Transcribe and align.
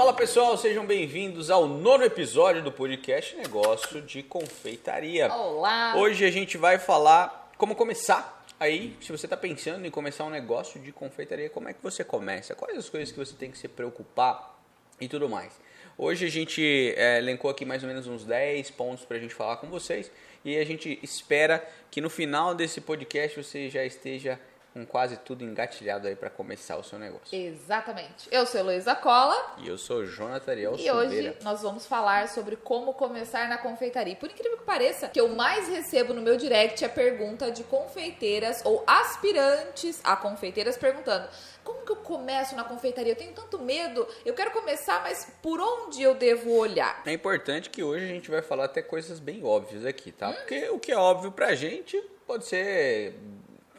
Fala 0.00 0.14
pessoal, 0.14 0.56
sejam 0.56 0.86
bem-vindos 0.86 1.50
ao 1.50 1.68
nono 1.68 2.04
episódio 2.04 2.62
do 2.62 2.72
podcast 2.72 3.36
Negócio 3.36 4.00
de 4.00 4.22
Confeitaria. 4.22 5.30
Olá! 5.30 5.94
Hoje 5.94 6.24
a 6.24 6.30
gente 6.30 6.56
vai 6.56 6.78
falar 6.78 7.52
como 7.58 7.74
começar. 7.76 8.46
Aí, 8.58 8.96
se 8.98 9.12
você 9.12 9.26
está 9.26 9.36
pensando 9.36 9.86
em 9.86 9.90
começar 9.90 10.24
um 10.24 10.30
negócio 10.30 10.80
de 10.80 10.90
confeitaria, 10.90 11.50
como 11.50 11.68
é 11.68 11.74
que 11.74 11.82
você 11.82 12.02
começa? 12.02 12.54
Quais 12.54 12.78
as 12.78 12.88
coisas 12.88 13.12
que 13.12 13.18
você 13.18 13.34
tem 13.34 13.50
que 13.50 13.58
se 13.58 13.68
preocupar 13.68 14.58
e 14.98 15.06
tudo 15.06 15.28
mais? 15.28 15.52
Hoje 15.98 16.24
a 16.24 16.30
gente 16.30 16.94
é, 16.96 17.18
elencou 17.18 17.50
aqui 17.50 17.66
mais 17.66 17.82
ou 17.82 17.88
menos 17.90 18.06
uns 18.06 18.24
10 18.24 18.70
pontos 18.70 19.04
para 19.04 19.18
a 19.18 19.20
gente 19.20 19.34
falar 19.34 19.58
com 19.58 19.66
vocês 19.66 20.10
e 20.42 20.56
a 20.56 20.64
gente 20.64 20.98
espera 21.02 21.62
que 21.90 22.00
no 22.00 22.08
final 22.08 22.54
desse 22.54 22.80
podcast 22.80 23.36
você 23.36 23.68
já 23.68 23.84
esteja 23.84 24.40
com 24.72 24.86
quase 24.86 25.16
tudo 25.18 25.44
engatilhado 25.44 26.06
aí 26.06 26.14
para 26.14 26.30
começar 26.30 26.76
o 26.76 26.84
seu 26.84 26.98
negócio. 26.98 27.36
Exatamente. 27.36 28.28
Eu 28.30 28.46
sou 28.46 28.60
Heloísa 28.60 28.94
Cola. 28.94 29.56
E 29.58 29.68
eu 29.68 29.76
sou 29.76 30.06
Jonathan 30.06 30.50
Ariel 30.52 30.76
E 30.78 30.90
hoje 30.90 31.36
nós 31.42 31.62
vamos 31.62 31.86
falar 31.86 32.28
sobre 32.28 32.56
como 32.56 32.94
começar 32.94 33.48
na 33.48 33.58
confeitaria. 33.58 34.14
Por 34.16 34.30
incrível 34.30 34.58
que 34.58 34.64
pareça, 34.64 35.08
que 35.08 35.20
eu 35.20 35.28
mais 35.28 35.68
recebo 35.68 36.14
no 36.14 36.22
meu 36.22 36.36
direct 36.36 36.84
é 36.84 36.88
pergunta 36.88 37.50
de 37.50 37.64
confeiteiras 37.64 38.62
ou 38.64 38.84
aspirantes 38.86 40.00
a 40.04 40.16
confeiteiras 40.16 40.76
perguntando: 40.76 41.28
como 41.64 41.84
que 41.84 41.92
eu 41.92 41.96
começo 41.96 42.54
na 42.54 42.64
confeitaria? 42.64 43.12
Eu 43.12 43.16
tenho 43.16 43.32
tanto 43.32 43.58
medo, 43.58 44.06
eu 44.24 44.34
quero 44.34 44.50
começar, 44.52 45.02
mas 45.02 45.30
por 45.42 45.60
onde 45.60 46.02
eu 46.02 46.14
devo 46.14 46.52
olhar? 46.52 47.02
É 47.04 47.12
importante 47.12 47.70
que 47.70 47.82
hoje 47.82 48.04
a 48.04 48.08
gente 48.08 48.30
vai 48.30 48.42
falar 48.42 48.64
até 48.64 48.82
coisas 48.82 49.18
bem 49.18 49.44
óbvias 49.44 49.84
aqui, 49.84 50.12
tá? 50.12 50.32
Porque 50.32 50.68
o 50.70 50.78
que 50.78 50.92
é 50.92 50.96
óbvio 50.96 51.32
pra 51.32 51.54
gente 51.54 52.00
pode 52.26 52.46
ser 52.46 53.14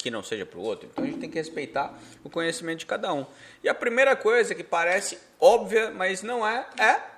que 0.01 0.11
não 0.11 0.23
seja 0.23 0.45
para 0.45 0.59
o 0.59 0.61
outro. 0.61 0.89
Então 0.91 1.03
a 1.03 1.07
gente 1.07 1.19
tem 1.19 1.29
que 1.29 1.37
respeitar 1.37 1.97
o 2.23 2.29
conhecimento 2.29 2.79
de 2.79 2.85
cada 2.85 3.13
um. 3.13 3.25
E 3.63 3.69
a 3.69 3.73
primeira 3.73 4.15
coisa 4.15 4.55
que 4.55 4.63
parece 4.63 5.17
óbvia, 5.39 5.91
mas 5.91 6.23
não 6.23 6.47
é, 6.47 6.65
é 6.79 7.10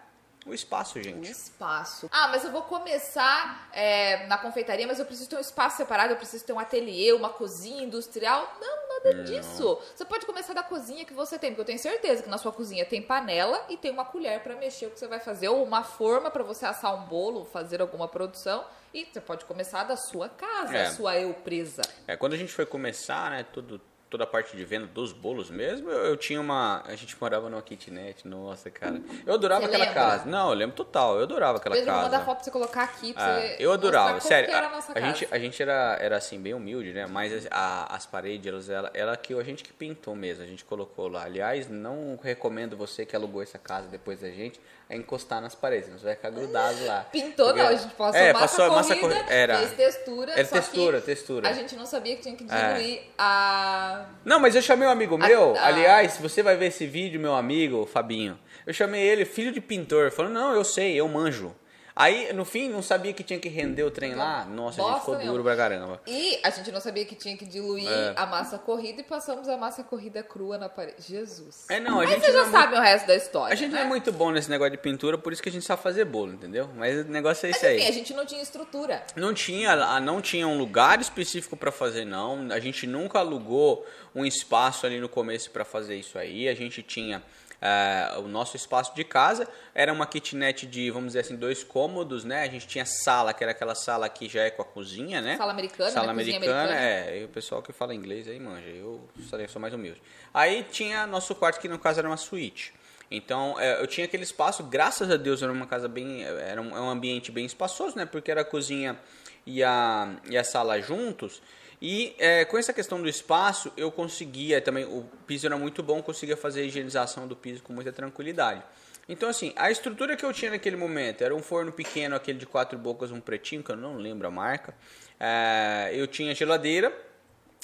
o 0.46 0.54
espaço, 0.54 1.02
gente. 1.02 1.28
O 1.28 1.32
espaço. 1.32 2.10
Ah, 2.12 2.28
mas 2.28 2.44
eu 2.44 2.52
vou 2.52 2.64
começar 2.64 3.70
é, 3.72 4.26
na 4.28 4.38
confeitaria, 4.38 4.86
mas 4.86 5.00
eu 5.00 5.06
preciso 5.06 5.30
ter 5.30 5.38
um 5.38 5.42
espaço 5.42 5.78
separado, 5.78 6.14
eu 6.14 6.18
preciso 6.18 6.44
ter 6.44 6.54
um 6.54 6.60
ateliê, 6.60 7.14
uma 7.14 7.30
cozinha 7.30 7.84
industrial. 7.84 8.58
Não, 8.60 8.90
nada 8.90 9.14
não. 9.18 9.24
disso. 9.24 9.80
Você 9.96 10.04
pode 10.06 10.26
começar 10.26 10.54
da 10.54 10.64
cozinha 10.64 11.06
que 11.06 11.14
você 11.14 11.40
tem, 11.40 11.52
porque 11.52 11.62
eu 11.62 11.66
tenho 11.66 11.80
certeza 11.80 12.24
que 12.24 12.30
na 12.30 12.38
sua 12.38 12.52
cozinha 12.52 12.86
tem 12.86 13.02
panela 13.02 13.66
e 13.70 13.78
tem 13.78 13.92
uma 13.92 14.06
colher 14.06 14.42
para 14.42 14.56
mexer 14.56 14.88
o 14.88 14.92
que 14.92 15.00
você 15.00 15.08
vai 15.08 15.20
fazer, 15.20 15.48
ou 15.48 15.64
uma 15.64 15.84
forma 15.84 16.30
para 16.30 16.44
você 16.44 16.66
assar 16.66 16.94
um 16.94 17.06
bolo, 17.06 17.46
fazer 17.46 17.82
alguma 17.82 18.08
produção. 18.08 18.66
E 18.94 19.06
você 19.06 19.20
pode 19.20 19.46
começar 19.46 19.84
da 19.86 19.98
sua 19.98 20.30
casa, 20.30 20.76
é. 20.76 20.92
sua 20.92 21.18
eu 21.18 21.34
presa. 21.34 21.82
É, 22.08 22.16
quando 22.16 22.34
a 22.34 22.38
gente 22.38 22.52
foi 22.52 22.66
começar, 22.66 23.32
né, 23.32 23.44
tudo, 23.52 23.82
toda 24.14 24.26
a 24.26 24.28
parte 24.28 24.56
de 24.56 24.64
venda 24.64 24.86
dos 24.86 25.12
bolos 25.12 25.50
mesmo, 25.50 25.90
eu, 25.90 26.06
eu, 26.06 26.16
tinha 26.16 26.40
uma. 26.40 26.84
A 26.86 26.96
gente 26.96 27.18
morava 27.20 27.50
numa 27.50 27.64
kitnet, 27.64 28.28
nossa, 28.28 28.70
cara. 28.70 29.02
Eu 29.26 29.34
adorava 29.34 29.62
você 29.62 29.70
aquela 29.70 29.86
lembra? 29.86 30.02
casa. 30.02 30.30
Não, 30.30 30.50
eu 30.50 30.54
lembro 30.54 30.76
total, 30.76 31.18
eu 31.18 31.24
adorava 31.24 31.58
aquela 31.58 31.74
Pedro, 31.74 31.90
casa. 31.90 32.02
Vou 32.02 32.12
mandar 32.12 32.24
foto 32.24 32.36
pra 32.36 32.44
você 32.44 32.52
colocar 32.52 32.84
aqui 32.84 33.12
pra 33.12 33.40
é, 33.40 33.56
você. 33.56 33.64
Eu 33.64 33.72
adorava, 33.72 34.20
sério. 34.20 34.54
A, 34.56 34.82
a, 34.94 35.02
gente, 35.02 35.28
a 35.32 35.40
gente 35.40 35.64
era, 35.64 35.98
era 36.00 36.18
assim, 36.18 36.40
bem 36.40 36.54
humilde, 36.54 36.94
né? 36.94 37.08
Mas 37.08 37.48
a, 37.50 37.96
as 37.96 38.06
paredes, 38.06 38.46
elas, 38.46 38.70
ela, 38.70 38.92
ela 38.94 39.18
que 39.18 39.34
a 39.34 39.44
gente 39.44 39.64
que 39.64 39.74
pintou 39.74 40.16
mesmo, 40.16 40.44
a 40.44 40.48
gente 40.48 40.64
colocou 40.64 41.08
lá. 41.08 41.24
Aliás, 41.24 41.68
não 41.68 42.20
recomendo 42.22 42.78
você 42.78 43.08
que 43.08 43.16
alugou 43.16 43.42
essa 43.42 43.58
casa 43.58 43.88
depois 43.88 44.22
da 44.22 44.30
gente 44.30 44.62
a 44.90 44.96
encostar 44.96 45.42
nas 45.42 45.56
paredes, 45.56 45.90
você 45.90 46.06
vai 46.06 46.16
ficar 46.16 46.30
grudado 46.30 46.86
lá. 46.86 47.06
Pintou, 47.12 47.48
Porque, 47.48 47.62
não, 47.62 47.70
a 47.70 47.76
gente 47.76 47.94
passou 47.96 48.20
é, 48.20 48.34
massa 48.34 48.46
passou 48.46 48.70
corrida, 48.70 48.76
massa 48.76 48.96
corrida, 48.96 49.34
era, 49.34 49.58
fez 49.58 49.72
textura, 49.74 50.32
era 50.34 50.48
textura, 50.48 51.02
textura. 51.02 51.50
A 51.50 51.54
gente 51.54 51.76
não 51.76 51.86
sabia 51.86 52.16
que 52.16 52.22
tinha 52.22 52.36
que 52.36 52.44
diluir 52.44 53.00
é. 53.00 53.04
a 53.18 54.03
Não, 54.24 54.40
mas 54.40 54.56
eu 54.56 54.62
chamei 54.62 54.88
um 54.88 54.92
amigo 54.92 55.18
meu, 55.18 55.56
a, 55.58 55.68
aliás, 55.68 56.18
você 56.18 56.42
vai 56.42 56.56
ver 56.56 56.68
esse 56.68 56.86
vídeo, 56.86 57.20
meu 57.20 57.36
amigo, 57.36 57.86
Fabinho. 57.86 58.40
Eu 58.66 58.74
chamei 58.74 59.02
ele, 59.02 59.26
filho 59.26 59.52
de 59.52 59.60
pintor, 59.60 60.12
falou: 60.12 60.32
"Não, 60.32 60.54
eu 60.54 60.64
sei, 60.64 60.96
eu 60.96 61.08
manjo". 61.08 61.54
Aí, 61.96 62.34
no 62.34 62.44
fim, 62.44 62.70
não 62.70 62.82
sabia 62.82 63.14
que 63.14 63.24
tinha 63.24 63.40
que 63.40 63.48
render 63.50 63.84
o 63.84 63.92
trem 63.92 64.16
lá. 64.16 64.46
Nossa, 64.46 64.82
a 64.82 64.86
gente 64.86 65.00
ficou 65.00 65.18
duro 65.20 65.44
pra 65.44 65.56
caramba. 65.56 66.02
E 66.08 66.40
a 66.44 66.50
gente 66.50 66.72
não 66.72 66.82
sabia 66.82 67.06
que 67.06 67.16
tinha 67.16 67.38
que 67.38 67.46
diluir 67.46 67.88
é. 67.88 68.14
a 68.16 68.26
massa 68.26 68.58
corrida 68.58 69.02
e 69.02 69.04
passamos 69.04 69.48
a 69.48 69.58
massa 69.58 69.84
corrida 69.84 70.24
crua 70.24 70.58
na 70.58 70.68
parede. 70.68 70.96
Jesus. 71.00 71.66
É, 71.70 71.80
não, 71.80 72.00
a 72.00 72.04
Mas 72.04 72.10
gente 72.12 72.26
você 72.26 72.32
já 72.32 72.42
é 72.42 72.52
sabe 72.52 72.68
muito... 72.68 72.80
o 72.80 72.82
resto 72.82 73.08
da 73.08 73.16
história. 73.16 73.54
A 73.54 73.56
gente 73.56 73.72
né? 73.72 73.80
não 73.80 73.86
é 73.86 73.88
muito 73.88 74.12
bom 74.12 74.32
nesse 74.32 74.50
negócio 74.50 74.72
de 74.72 74.78
pintura, 74.78 75.18
por 75.18 75.32
isso 75.32 75.44
que 75.44 75.50
a 75.50 75.52
gente 75.52 75.66
sabe 75.66 75.84
fazer 75.84 76.06
bolo, 76.06 76.34
entendeu? 76.34 76.68
Mas 76.76 77.06
o 77.06 77.10
negócio 77.10 77.46
é 77.46 77.52
esse 77.52 77.64
Mas, 77.64 77.72
aí. 77.72 77.78
Enfim, 77.78 77.90
a 77.90 77.94
gente 77.94 78.14
não 78.14 78.26
tinha 78.26 78.42
estrutura. 78.42 79.04
Não 79.16 79.34
tinha, 79.34 80.00
não 80.00 80.20
tinha 80.20 80.48
um 80.48 80.58
lugar 80.58 81.00
específico 81.00 81.56
para 81.56 81.72
fazer, 81.72 82.06
não. 82.06 82.52
A 82.52 82.60
gente 82.60 82.88
nunca 82.88 83.20
alugou 83.20 83.86
um 84.16 84.26
espaço 84.26 84.86
ali 84.86 85.00
no 85.00 85.10
começo 85.10 85.52
para 85.52 85.64
fazer 85.64 85.96
isso 85.96 86.18
aí. 86.18 86.48
A 86.48 86.56
gente 86.56 86.82
tinha 86.82 87.22
Uh, 87.64 88.20
o 88.20 88.28
nosso 88.28 88.58
espaço 88.58 88.94
de 88.94 89.06
casa 89.06 89.48
era 89.74 89.94
uma 89.94 90.06
kitnet 90.06 90.68
de, 90.68 90.92
vamos 90.92 91.08
dizer 91.08 91.22
assim, 91.22 91.38
dois 91.38 91.64
cômodos, 91.64 92.26
né? 92.26 92.44
A 92.44 92.48
gente 92.50 92.68
tinha 92.68 92.86
sala, 92.86 93.34
que 93.34 93.42
era 93.42 93.54
aquela 93.54 93.74
sala 93.74 94.10
que 94.10 94.28
já 94.28 94.42
é 94.42 94.50
com 94.50 94.62
a 94.62 94.66
cozinha, 94.66 95.22
né? 95.22 95.38
Sala 95.38 95.54
americana, 95.54 95.90
Sala 95.90 96.08
né? 96.08 96.12
americana, 96.12 96.62
americana. 96.62 96.82
é. 96.82 97.22
E 97.22 97.24
o 97.24 97.30
pessoal 97.30 97.62
que 97.62 97.72
fala 97.72 97.96
inglês 97.96 98.28
aí 98.28 98.38
manja. 98.38 98.68
Eu 98.68 99.08
sou 99.48 99.62
mais 99.62 99.74
humilde. 99.74 100.02
Aí 100.34 100.66
tinha 100.70 101.08
nosso 101.08 101.34
quarto, 101.36 101.62
que 101.62 101.70
no 101.70 101.80
caso 101.80 102.00
era 102.00 102.08
uma 102.10 102.18
suíte. 102.18 102.74
Então, 103.10 103.58
é, 103.58 103.82
eu 103.82 103.88
tinha 103.88 104.06
aquele 104.06 104.24
espaço, 104.24 104.64
graças 104.64 105.10
a 105.10 105.16
Deus, 105.16 105.42
era 105.42 105.52
uma 105.52 105.66
casa 105.66 105.88
bem. 105.88 106.22
Era 106.26 106.62
um, 106.62 106.70
um 106.74 106.90
ambiente 106.90 107.32
bem 107.32 107.46
espaçoso, 107.46 107.96
né? 107.96 108.06
Porque 108.06 108.30
era 108.30 108.42
a 108.42 108.46
cozinha 108.46 109.00
e 109.46 109.64
a, 109.64 110.18
e 110.30 110.38
a 110.38 110.44
sala 110.44 110.82
juntos. 110.82 111.42
E 111.86 112.16
é, 112.18 112.46
com 112.46 112.58
essa 112.58 112.72
questão 112.72 113.02
do 113.02 113.10
espaço, 113.10 113.70
eu 113.76 113.92
conseguia 113.92 114.62
também, 114.62 114.86
o 114.86 115.04
piso 115.28 115.46
era 115.46 115.58
muito 115.58 115.84
bom, 115.84 116.02
conseguia 116.02 116.38
fazer 116.38 116.62
a 116.62 116.64
higienização 116.64 117.28
do 117.28 117.36
piso 117.36 117.62
com 117.62 117.74
muita 117.74 117.92
tranquilidade. 117.92 118.64
Então, 119.10 119.28
assim, 119.28 119.52
a 119.58 119.70
estrutura 119.70 120.16
que 120.16 120.26
eu 120.26 120.32
tinha 120.32 120.52
naquele 120.52 120.78
momento 120.78 121.26
era 121.26 121.36
um 121.36 121.42
forno 121.42 121.74
pequeno, 121.74 122.16
aquele 122.16 122.40
de 122.40 122.46
quatro 122.46 122.80
bocas, 122.80 123.12
um 123.12 123.20
pretinho, 123.20 123.62
que 123.62 123.70
eu 123.70 123.76
não 123.76 123.98
lembro 123.98 124.26
a 124.26 124.32
marca. 124.32 124.74
É, 125.20 125.92
eu 125.94 126.08
tinha 126.08 126.34
geladeira, 126.34 126.94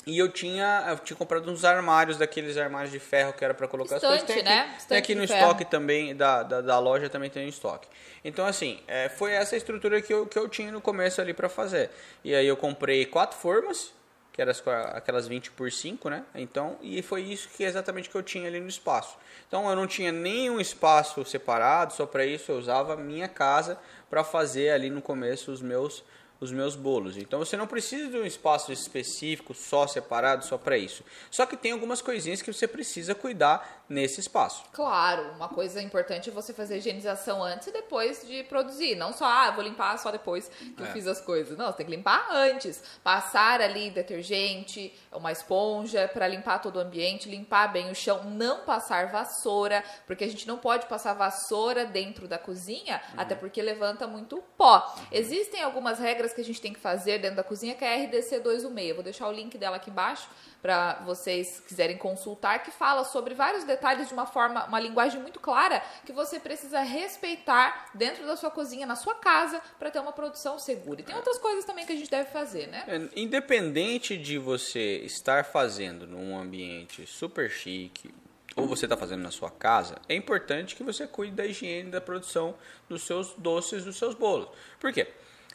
e 0.06 0.18
eu 0.18 0.30
tinha, 0.30 0.86
eu 0.90 0.98
tinha 0.98 1.16
comprado 1.16 1.50
uns 1.50 1.64
armários, 1.64 2.18
daqueles 2.18 2.58
armários 2.58 2.92
de 2.92 3.00
ferro 3.00 3.32
que 3.32 3.46
era 3.46 3.54
para 3.54 3.70
colocar 3.70 3.96
Estante, 3.96 4.14
as 4.16 4.24
coisas. 4.24 4.36
Tem 4.36 4.44
né? 4.44 4.74
aqui, 4.74 4.88
tem 4.88 4.98
aqui 4.98 5.16
no 5.16 5.24
estoque 5.24 5.64
também, 5.64 6.14
da, 6.14 6.44
da, 6.44 6.60
da, 6.60 6.78
loja 6.78 7.10
também 7.10 7.30
tem 7.30 7.48
estoque. 7.48 7.88
Então, 8.26 8.46
assim, 8.46 8.82
é, 8.86 9.08
foi 9.08 9.32
essa 9.32 9.56
estrutura 9.56 10.02
que 10.02 10.14
eu, 10.14 10.26
que 10.26 10.38
eu 10.38 10.50
tinha 10.50 10.74
no 10.74 10.82
começo 10.82 11.22
ali 11.22 11.34
para 11.34 11.48
fazer. 11.48 11.90
E 12.22 12.36
aí 12.36 12.46
eu 12.46 12.58
comprei 12.58 13.06
quatro 13.06 13.38
formas, 13.38 13.94
que 14.40 14.70
eram 14.70 14.88
aquelas 14.94 15.28
20 15.28 15.52
por 15.52 15.72
5, 15.72 16.10
né? 16.10 16.24
Então, 16.34 16.78
e 16.82 17.02
foi 17.02 17.22
isso 17.24 17.50
que 17.50 17.64
exatamente 17.64 18.10
que 18.10 18.16
eu 18.16 18.24
tinha 18.24 18.48
ali 18.48 18.60
no 18.60 18.70
espaço. 18.70 19.18
Então, 19.48 19.70
eu 19.70 19.76
não 19.76 19.86
tinha 19.86 20.12
nenhum 20.12 20.60
espaço 20.60 21.26
separado, 21.26 21.94
só 21.94 22.06
para 22.06 22.26
isso 22.26 22.52
eu 22.52 22.58
usava 22.58 22.94
a 22.94 22.98
minha 22.98 23.28
casa 23.28 23.78
para 24.10 24.24
fazer 24.24 24.70
ali 24.72 24.90
no 24.90 25.02
começo 25.02 25.52
os 25.52 25.62
meus 25.62 26.04
os 26.42 26.54
meus 26.54 26.76
bolos. 26.76 27.18
Então 27.18 27.40
você 27.40 27.58
não 27.58 27.68
precisa 27.68 28.08
de 28.08 28.18
um 28.18 28.26
espaço 28.26 28.72
específico 28.72 29.54
só 29.54 29.86
separado 29.88 30.46
só 30.46 30.58
para 30.58 30.78
isso. 30.78 31.04
Só 31.30 31.46
que 31.46 31.58
tem 31.58 31.74
algumas 31.74 32.02
coisinhas 32.02 32.42
que 32.42 32.52
você 32.52 32.66
precisa 32.66 33.14
cuidar 33.14 33.79
nesse 33.90 34.20
espaço. 34.20 34.64
Claro, 34.72 35.32
uma 35.32 35.50
coisa 35.50 35.82
importante 35.82 36.30
é 36.30 36.32
você 36.32 36.54
fazer 36.54 36.78
higienização 36.78 37.44
antes 37.44 37.68
e 37.68 37.72
depois 37.72 38.26
de 38.26 38.44
produzir, 38.44 38.96
não 38.96 39.12
só 39.12 39.26
ah, 39.26 39.52
vou 39.52 39.64
limpar 39.64 39.98
só 39.98 40.12
depois 40.12 40.48
que 40.78 40.84
é. 40.84 40.86
eu 40.86 40.92
fiz 40.92 41.08
as 41.08 41.20
coisas. 41.20 41.58
Não, 41.58 41.66
você 41.68 41.78
tem 41.78 41.86
que 41.88 41.96
limpar 41.96 42.28
antes, 42.32 42.84
passar 43.04 43.62
ali 43.62 43.90
detergente, 43.90 44.94
uma 45.12 45.32
esponja 45.32 46.08
para 46.08 46.28
limpar 46.28 46.60
todo 46.60 46.76
o 46.76 46.80
ambiente, 46.80 47.28
limpar 47.28 47.72
bem 47.74 47.90
o 47.90 47.96
chão, 47.96 48.24
não 48.26 48.60
passar 48.60 49.08
vassoura, 49.08 49.84
porque 50.06 50.24
a 50.24 50.30
gente 50.30 50.48
não 50.48 50.58
pode 50.58 50.86
passar 50.86 51.14
vassoura 51.14 51.86
dentro 51.86 52.28
da 52.28 52.38
cozinha, 52.38 53.02
uhum. 53.14 53.20
até 53.22 53.34
porque 53.34 53.62
levanta 53.62 54.06
muito 54.06 54.44
pó. 54.56 54.96
Existem 55.12 55.64
algumas 55.64 55.98
regras 55.98 56.32
que 56.32 56.42
a 56.42 56.44
gente 56.44 56.62
tem 56.62 56.74
que 56.74 56.80
fazer 56.80 57.20
dentro 57.20 57.38
da 57.38 57.44
cozinha, 57.44 57.74
que 57.74 57.84
é 57.84 57.96
a 57.96 58.06
RDC 58.06 58.40
216. 58.40 58.94
vou 58.94 59.04
deixar 59.04 59.28
o 59.28 59.32
link 59.32 59.58
dela 59.58 59.78
aqui 59.78 59.90
embaixo 59.90 60.30
para 60.62 60.96
vocês 61.06 61.62
quiserem 61.68 61.98
consultar, 61.98 62.64
que 62.64 62.72
fala 62.72 63.04
sobre 63.04 63.34
vários 63.34 63.64
detalhes 63.64 64.08
de 64.08 64.14
uma 64.14 64.26
forma, 64.26 64.66
uma 64.66 64.80
linguagem 64.80 65.22
muito 65.22 65.40
clara 65.40 65.82
que 66.06 66.12
você 66.12 66.40
precisa 66.40 66.82
respeitar 66.82 67.90
dentro 67.94 68.26
da 68.26 68.36
sua 68.36 68.52
cozinha, 68.52 68.86
na 68.86 68.96
sua 68.96 69.16
casa, 69.16 69.62
para 69.78 69.90
ter 69.90 70.00
uma 70.00 70.12
produção 70.12 70.60
segura. 70.60 71.02
E 71.02 71.04
tem 71.04 71.16
outras 71.16 71.38
coisas 71.38 71.66
também 71.66 71.86
que 71.86 71.94
a 71.94 71.96
gente 71.96 72.12
deve 72.12 72.30
fazer, 72.30 72.68
né? 72.68 72.84
É, 72.88 73.20
independente 73.20 74.18
de 74.18 74.38
você 74.38 74.98
estar 74.98 75.46
fazendo 75.46 76.06
num 76.06 76.38
ambiente 76.38 77.06
super 77.08 77.50
chique, 77.50 78.14
ou 78.56 78.68
você 78.68 78.86
está 78.86 78.98
fazendo 78.98 79.22
na 79.22 79.32
sua 79.32 79.50
casa, 79.50 79.96
é 80.08 80.16
importante 80.16 80.76
que 80.76 80.84
você 80.84 81.08
cuide 81.08 81.34
da 81.36 81.46
higiene 81.46 81.90
da 81.90 82.02
produção 82.02 82.56
dos 82.90 83.04
seus 83.04 83.34
doces, 83.38 83.86
dos 83.86 83.98
seus 83.98 84.16
bolos. 84.16 84.50
Por 84.80 84.92
quê? 84.92 85.08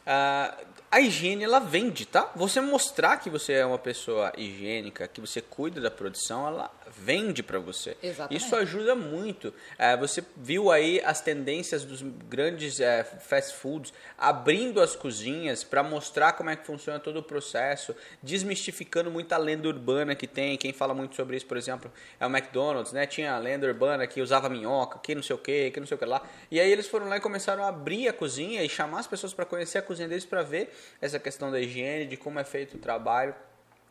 A 0.05 0.99
higiene 0.99 1.43
ela 1.43 1.59
vende, 1.59 2.05
tá? 2.05 2.31
Você 2.35 2.61
mostrar 2.61 3.17
que 3.17 3.29
você 3.29 3.53
é 3.53 3.65
uma 3.65 3.79
pessoa 3.79 4.31
higiênica, 4.37 5.07
que 5.07 5.19
você 5.19 5.41
cuida 5.41 5.81
da 5.81 5.89
produção, 5.89 6.47
ela, 6.47 6.71
vende 6.87 7.41
para 7.41 7.59
você. 7.59 7.97
Exatamente. 8.01 8.43
Isso 8.43 8.55
ajuda 8.55 8.95
muito. 8.95 9.53
É, 9.77 9.95
você 9.97 10.23
viu 10.37 10.71
aí 10.71 11.01
as 11.03 11.21
tendências 11.21 11.83
dos 11.83 12.01
grandes 12.01 12.79
é, 12.79 13.03
fast 13.03 13.55
foods 13.55 13.93
abrindo 14.17 14.81
as 14.81 14.95
cozinhas 14.95 15.63
para 15.63 15.83
mostrar 15.83 16.33
como 16.33 16.49
é 16.49 16.55
que 16.55 16.65
funciona 16.65 16.99
todo 16.99 17.17
o 17.17 17.23
processo, 17.23 17.95
desmistificando 18.21 19.09
muita 19.09 19.37
lenda 19.37 19.67
urbana 19.67 20.15
que 20.15 20.27
tem. 20.27 20.57
Quem 20.57 20.73
fala 20.73 20.93
muito 20.93 21.15
sobre 21.15 21.37
isso, 21.37 21.45
por 21.45 21.57
exemplo, 21.57 21.91
é 22.19 22.25
o 22.25 22.29
McDonald's, 22.29 22.93
né? 22.93 23.05
Tinha 23.05 23.33
a 23.33 23.39
lenda 23.39 23.67
urbana 23.67 24.05
que 24.07 24.21
usava 24.21 24.49
minhoca, 24.49 24.99
que 24.99 25.15
não 25.15 25.23
sei 25.23 25.35
o 25.35 25.39
que, 25.39 25.71
que 25.71 25.79
não 25.79 25.87
sei 25.87 25.95
o 25.95 25.97
que 25.97 26.05
lá. 26.05 26.21
E 26.49 26.59
aí 26.59 26.71
eles 26.71 26.87
foram 26.87 27.07
lá 27.07 27.17
e 27.17 27.19
começaram 27.19 27.63
a 27.63 27.69
abrir 27.69 28.07
a 28.07 28.13
cozinha 28.13 28.63
e 28.63 28.69
chamar 28.69 28.99
as 28.99 29.07
pessoas 29.07 29.33
para 29.33 29.45
conhecer 29.45 29.79
a 29.79 29.81
cozinha 29.81 30.07
deles 30.07 30.25
para 30.25 30.43
ver 30.43 30.73
essa 31.01 31.19
questão 31.19 31.51
da 31.51 31.59
higiene, 31.59 32.05
de 32.05 32.17
como 32.17 32.39
é 32.39 32.43
feito 32.43 32.77
o 32.77 32.79
trabalho 32.79 33.35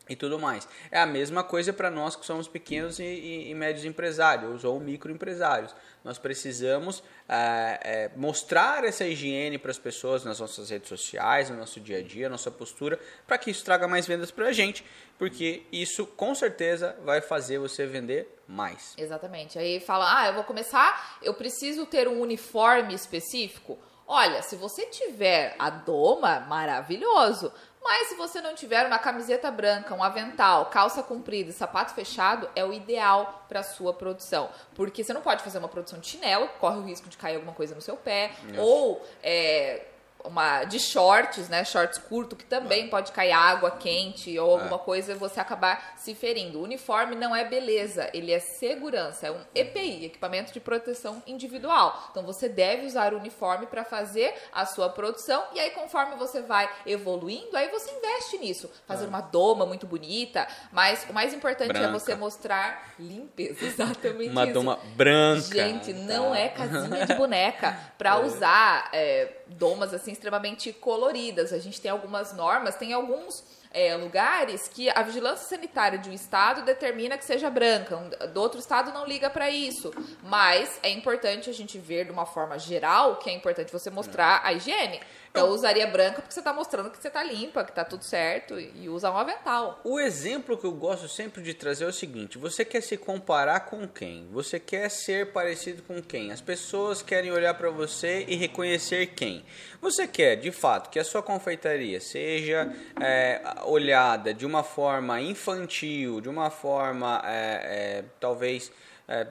e 0.09 0.15
tudo 0.15 0.39
mais. 0.39 0.67
É 0.91 0.99
a 0.99 1.05
mesma 1.05 1.43
coisa 1.43 1.73
para 1.73 1.89
nós 1.89 2.15
que 2.15 2.25
somos 2.25 2.47
pequenos 2.47 2.99
e, 2.99 3.03
e, 3.03 3.49
e, 3.49 3.55
médios 3.55 3.85
empresários 3.85 4.63
ou 4.63 4.79
microempresários. 4.79 5.75
Nós 6.03 6.17
precisamos 6.17 7.03
é, 7.27 7.79
é, 7.83 8.11
mostrar 8.15 8.83
essa 8.83 9.05
higiene 9.05 9.57
para 9.57 9.71
as 9.71 9.79
pessoas 9.79 10.23
nas 10.23 10.39
nossas 10.39 10.69
redes 10.69 10.89
sociais, 10.89 11.49
no 11.49 11.57
nosso 11.57 11.79
dia 11.79 11.97
a 11.97 12.03
dia, 12.03 12.29
nossa 12.29 12.51
postura, 12.51 12.99
para 13.25 13.37
que 13.37 13.49
isso 13.49 13.65
traga 13.65 13.87
mais 13.87 14.05
vendas 14.05 14.29
para 14.29 14.47
a 14.47 14.51
gente, 14.51 14.85
porque 15.17 15.63
isso 15.71 16.05
com 16.05 16.35
certeza 16.35 16.95
vai 17.03 17.21
fazer 17.21 17.57
você 17.57 17.85
vender 17.87 18.41
mais. 18.47 18.93
Exatamente. 18.97 19.57
Aí 19.57 19.79
fala, 19.79 20.21
ah, 20.21 20.27
eu 20.27 20.35
vou 20.35 20.43
começar, 20.43 21.17
eu 21.23 21.33
preciso 21.33 21.85
ter 21.85 22.07
um 22.07 22.21
uniforme 22.21 22.93
específico. 22.93 23.79
Olha, 24.07 24.43
se 24.43 24.55
você 24.55 24.85
tiver 24.85 25.55
a 25.57 25.71
doma, 25.71 26.41
maravilhoso. 26.41 27.51
Mas 27.87 28.07
se 28.07 28.15
você 28.15 28.41
não 28.41 28.55
tiver 28.55 28.83
uma 28.87 28.97
camiseta 28.97 29.51
branca, 29.51 29.93
um 29.93 30.03
avental, 30.03 30.65
calça 30.71 31.03
comprida 31.03 31.51
e 31.51 31.53
sapato 31.53 31.93
fechado, 31.93 32.49
é 32.55 32.65
o 32.65 32.73
ideal 32.73 33.45
para 33.47 33.61
sua 33.61 33.93
produção. 33.93 34.49
Porque 34.73 35.03
você 35.03 35.13
não 35.13 35.21
pode 35.21 35.43
fazer 35.43 35.59
uma 35.59 35.67
produção 35.67 35.99
de 35.99 36.07
chinelo, 36.07 36.47
corre 36.59 36.77
o 36.77 36.81
risco 36.81 37.07
de 37.07 37.15
cair 37.15 37.35
alguma 37.35 37.53
coisa 37.53 37.75
no 37.75 37.81
seu 37.81 37.95
pé, 37.95 38.31
ou 38.57 39.05
é, 39.21 39.85
uma 40.27 40.63
de 40.63 40.79
shorts, 40.79 41.49
né? 41.49 41.63
Shorts 41.63 41.97
curto, 41.97 42.35
que 42.35 42.45
também 42.45 42.85
é. 42.85 42.87
pode 42.87 43.11
cair 43.11 43.31
água 43.31 43.71
quente 43.71 44.37
ou 44.39 44.51
alguma 44.51 44.75
é. 44.77 44.79
coisa 44.79 45.11
e 45.13 45.15
você 45.15 45.39
acabar 45.39 45.95
se 45.97 46.13
ferindo. 46.13 46.59
O 46.59 46.63
uniforme 46.63 47.15
não 47.15 47.35
é 47.35 47.43
beleza, 47.43 48.09
ele 48.13 48.31
é 48.31 48.39
segurança, 48.39 49.27
é 49.27 49.31
um 49.31 49.39
EPI, 49.53 50.05
equipamento 50.05 50.51
de 50.53 50.59
proteção 50.59 51.21
individual. 51.25 52.07
Então 52.11 52.23
você 52.23 52.47
deve 52.49 52.85
usar 52.85 53.13
o 53.13 53.17
uniforme 53.17 53.65
para 53.67 53.83
fazer 53.83 54.33
a 54.51 54.65
sua 54.65 54.89
produção 54.89 55.43
e 55.53 55.59
aí 55.59 55.71
conforme 55.71 56.15
você 56.15 56.41
vai 56.41 56.69
evoluindo, 56.85 57.55
aí 57.55 57.69
você 57.69 57.91
investe 57.91 58.37
nisso, 58.37 58.71
fazer 58.87 59.05
é. 59.05 59.07
uma 59.07 59.21
doma 59.21 59.65
muito 59.65 59.85
bonita, 59.85 60.47
mas 60.71 61.05
o 61.09 61.13
mais 61.13 61.33
importante 61.33 61.69
branca. 61.69 61.87
é 61.87 61.91
você 61.91 62.15
mostrar 62.15 62.93
limpeza, 62.99 63.63
exatamente 63.65 64.31
uma 64.31 64.43
isso. 64.43 64.53
doma 64.53 64.79
branca. 64.95 65.55
Gente, 65.55 65.93
não 65.93 66.31
tá. 66.31 66.39
é 66.39 66.49
casinha 66.49 67.05
de 67.05 67.13
boneca 67.15 67.77
para 67.97 68.11
é. 68.11 68.25
usar 68.25 68.89
é, 68.93 69.31
domas 69.47 69.93
assim 69.93 70.11
extremamente 70.11 70.73
coloridas. 70.73 71.53
A 71.53 71.59
gente 71.59 71.79
tem 71.79 71.91
algumas 71.91 72.33
normas, 72.33 72.75
tem 72.75 72.93
alguns 72.93 73.43
é, 73.71 73.95
lugares 73.95 74.67
que 74.67 74.89
a 74.89 75.01
vigilância 75.01 75.47
sanitária 75.47 75.99
de 75.99 76.09
um 76.09 76.13
estado 76.13 76.63
determina 76.63 77.17
que 77.17 77.25
seja 77.25 77.49
branca, 77.49 77.97
um, 77.97 78.29
do 78.29 78.41
outro 78.41 78.59
estado 78.59 78.91
não 78.93 79.05
liga 79.05 79.29
para 79.29 79.49
isso. 79.49 79.93
Mas 80.23 80.79
é 80.81 80.89
importante 80.89 81.49
a 81.49 81.53
gente 81.53 81.77
ver 81.77 82.05
de 82.05 82.11
uma 82.11 82.25
forma 82.25 82.57
geral 82.57 83.17
que 83.17 83.29
é 83.29 83.33
importante 83.33 83.71
você 83.71 83.89
mostrar 83.89 84.41
a 84.43 84.53
higiene. 84.53 85.01
Então, 85.35 85.49
usaria 85.49 85.85
branca 85.87 86.21
porque 86.21 86.33
você 86.33 86.39
está 86.39 86.53
mostrando 86.53 86.89
que 86.89 86.97
você 86.97 87.09
está 87.09 87.21
limpa, 87.21 87.63
que 87.63 87.71
está 87.71 87.83
tudo 87.83 88.03
certo 88.03 88.57
e 88.59 88.87
usa 88.87 89.11
um 89.11 89.17
avental. 89.17 89.81
O 89.83 89.99
exemplo 89.99 90.57
que 90.57 90.65
eu 90.65 90.71
gosto 90.71 91.09
sempre 91.09 91.41
de 91.41 91.53
trazer 91.53 91.83
é 91.83 91.87
o 91.87 91.93
seguinte: 91.93 92.37
você 92.37 92.63
quer 92.63 92.81
se 92.81 92.95
comparar 92.95 93.61
com 93.61 93.87
quem? 93.87 94.27
Você 94.31 94.59
quer 94.59 94.89
ser 94.89 95.33
parecido 95.33 95.83
com 95.83 96.01
quem? 96.01 96.31
As 96.31 96.41
pessoas 96.41 97.01
querem 97.01 97.31
olhar 97.31 97.53
para 97.53 97.69
você 97.69 98.25
e 98.27 98.35
reconhecer 98.35 99.07
quem? 99.07 99.45
Você 99.81 100.07
quer, 100.07 100.37
de 100.37 100.51
fato, 100.51 100.89
que 100.89 100.99
a 100.99 101.03
sua 101.03 101.21
confeitaria 101.21 101.99
seja 101.99 102.73
é, 103.01 103.41
olhada 103.65 104.33
de 104.33 104.45
uma 104.45 104.63
forma 104.63 105.19
infantil, 105.21 106.21
de 106.21 106.29
uma 106.29 106.49
forma 106.49 107.21
é, 107.25 107.99
é, 107.99 108.05
talvez 108.19 108.71
é, 109.07 109.27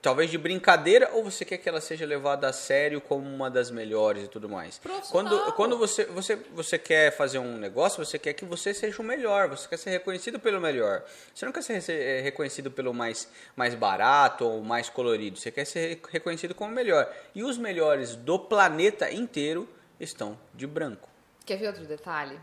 talvez 0.00 0.30
de 0.30 0.36
brincadeira 0.36 1.10
ou 1.12 1.22
você 1.22 1.44
quer 1.44 1.58
que 1.58 1.68
ela 1.68 1.80
seja 1.80 2.04
levada 2.04 2.48
a 2.48 2.52
sério 2.52 3.00
como 3.00 3.28
uma 3.28 3.48
das 3.48 3.70
melhores 3.70 4.24
e 4.24 4.28
tudo 4.28 4.48
mais? 4.48 4.80
Quando, 5.10 5.52
quando 5.52 5.78
você, 5.78 6.04
você, 6.06 6.34
você 6.34 6.76
quer 6.76 7.12
fazer 7.12 7.38
um 7.38 7.56
negócio, 7.56 8.04
você 8.04 8.18
quer 8.18 8.32
que 8.32 8.44
você 8.44 8.74
seja 8.74 9.00
o 9.00 9.04
melhor, 9.04 9.48
você 9.48 9.68
quer 9.68 9.76
ser 9.76 9.90
reconhecido 9.90 10.40
pelo 10.40 10.60
melhor. 10.60 11.04
Você 11.32 11.46
não 11.46 11.52
quer 11.52 11.62
ser 11.62 11.92
é, 11.92 12.20
reconhecido 12.20 12.68
pelo 12.68 12.92
mais, 12.92 13.28
mais 13.54 13.76
barato 13.76 14.44
ou 14.44 14.60
mais 14.60 14.88
colorido, 14.88 15.38
você 15.38 15.52
quer 15.52 15.66
ser 15.66 16.00
reconhecido 16.10 16.52
como 16.52 16.72
o 16.72 16.74
melhor. 16.74 17.08
E 17.32 17.44
os 17.44 17.56
melhores 17.56 18.16
do 18.16 18.38
planeta 18.40 19.12
inteiro 19.12 19.68
estão 20.00 20.36
de 20.52 20.66
branco. 20.66 21.08
Quer 21.46 21.58
ver 21.58 21.68
outro 21.68 21.84
detalhe? 21.84 22.38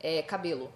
É 0.00 0.22
cabelo. 0.22 0.72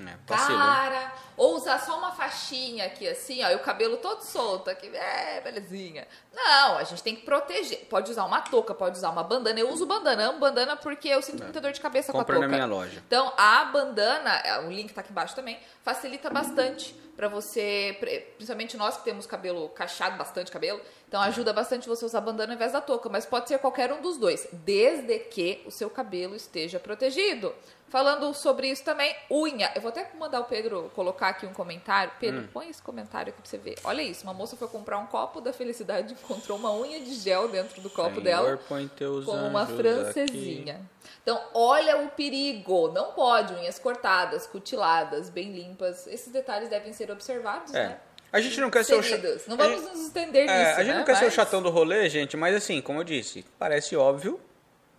É, 0.00 0.16
Cara, 0.26 1.12
ou 1.36 1.56
usar 1.56 1.78
só 1.80 1.98
uma 1.98 2.12
faixinha 2.12 2.86
aqui 2.86 3.08
assim, 3.08 3.42
ó, 3.42 3.50
e 3.50 3.56
o 3.56 3.58
cabelo 3.58 3.96
todo 3.96 4.22
solto 4.22 4.70
aqui, 4.70 4.86
é, 4.94 5.40
belezinha. 5.40 6.06
Não, 6.32 6.78
a 6.78 6.84
gente 6.84 7.02
tem 7.02 7.16
que 7.16 7.22
proteger. 7.22 7.86
Pode 7.90 8.10
usar 8.10 8.24
uma 8.24 8.40
touca, 8.40 8.72
pode 8.74 8.96
usar 8.96 9.10
uma 9.10 9.24
bandana. 9.24 9.58
Eu 9.58 9.70
uso 9.70 9.86
bandana, 9.86 10.28
amo 10.28 10.38
bandana 10.38 10.76
porque 10.76 11.08
eu 11.08 11.20
sinto 11.20 11.40
é. 11.40 11.44
muita 11.44 11.60
dor 11.60 11.72
de 11.72 11.80
cabeça 11.80 12.12
Compre 12.12 12.26
com 12.26 12.32
a 12.32 12.34
touca. 12.34 12.48
na 12.48 12.66
minha 12.66 12.66
loja. 12.66 13.02
Então, 13.06 13.32
a 13.36 13.64
bandana, 13.64 14.36
é, 14.44 14.60
o 14.60 14.70
link 14.70 14.92
tá 14.92 15.00
aqui 15.00 15.10
embaixo 15.10 15.34
também, 15.34 15.58
facilita 15.82 16.30
bastante 16.30 16.94
para 17.18 17.26
você, 17.26 17.96
principalmente 18.36 18.76
nós 18.76 18.96
que 18.96 19.02
temos 19.02 19.26
cabelo 19.26 19.68
cacheado, 19.70 20.16
bastante 20.16 20.52
cabelo, 20.52 20.80
então 21.08 21.20
ajuda 21.20 21.52
bastante 21.52 21.88
você 21.88 22.04
usar 22.04 22.20
bandana 22.20 22.52
ao 22.52 22.54
invés 22.54 22.70
da 22.70 22.80
touca, 22.80 23.08
mas 23.08 23.26
pode 23.26 23.48
ser 23.48 23.58
qualquer 23.58 23.92
um 23.92 24.00
dos 24.00 24.16
dois, 24.18 24.46
desde 24.52 25.18
que 25.18 25.60
o 25.66 25.70
seu 25.72 25.90
cabelo 25.90 26.36
esteja 26.36 26.78
protegido. 26.78 27.52
Falando 27.88 28.32
sobre 28.34 28.70
isso 28.70 28.84
também, 28.84 29.16
unha. 29.28 29.72
Eu 29.74 29.80
vou 29.80 29.88
até 29.88 30.08
mandar 30.16 30.40
o 30.40 30.44
Pedro 30.44 30.92
colocar 30.94 31.30
aqui 31.30 31.46
um 31.46 31.54
comentário. 31.54 32.12
Pedro, 32.20 32.42
hum. 32.42 32.48
põe 32.52 32.68
esse 32.68 32.82
comentário 32.82 33.30
aqui 33.30 33.40
pra 33.40 33.50
você 33.50 33.56
ver. 33.56 33.76
Olha 33.82 34.02
isso, 34.02 34.22
uma 34.24 34.34
moça 34.34 34.56
foi 34.56 34.68
comprar 34.68 34.98
um 34.98 35.06
copo 35.06 35.40
da 35.40 35.52
felicidade, 35.52 36.12
encontrou 36.22 36.56
uma 36.56 36.72
unha 36.72 37.00
de 37.00 37.14
gel 37.14 37.48
dentro 37.48 37.80
do 37.80 37.90
copo 37.90 38.10
Senhor, 38.10 38.22
dela. 38.22 38.60
Põe 38.68 38.86
teus 38.88 39.24
com 39.24 39.32
uma 39.32 39.66
francesinha. 39.66 40.74
Aqui. 40.74 40.97
Então, 41.22 41.40
olha 41.54 41.98
o 41.98 42.10
perigo. 42.10 42.88
Não 42.92 43.12
pode 43.12 43.54
unhas 43.54 43.78
cortadas, 43.78 44.46
cutiladas, 44.46 45.30
bem 45.30 45.52
limpas. 45.52 46.06
Esses 46.06 46.32
detalhes 46.32 46.68
devem 46.68 46.92
ser 46.92 47.10
observados, 47.10 47.74
é. 47.74 47.88
né? 47.88 48.00
A 48.32 48.40
gente 48.40 48.60
não 48.60 48.70
quer 48.70 48.84
ser 48.84 48.94
o 48.94 49.02
chatão. 49.02 49.36
Não 49.46 49.56
vamos 49.56 49.80
gente... 49.80 49.90
nos 49.90 50.06
estender 50.06 50.42
nisso. 50.42 50.54
É, 50.54 50.72
a 50.74 50.84
gente 50.84 50.92
né? 50.92 50.98
não 50.98 51.04
quer 51.04 51.12
mas... 51.12 51.20
ser 51.20 51.26
o 51.26 51.30
chatão 51.30 51.62
do 51.62 51.70
rolê, 51.70 52.08
gente, 52.10 52.36
mas 52.36 52.54
assim, 52.54 52.80
como 52.82 53.00
eu 53.00 53.04
disse, 53.04 53.44
parece 53.58 53.96
óbvio, 53.96 54.38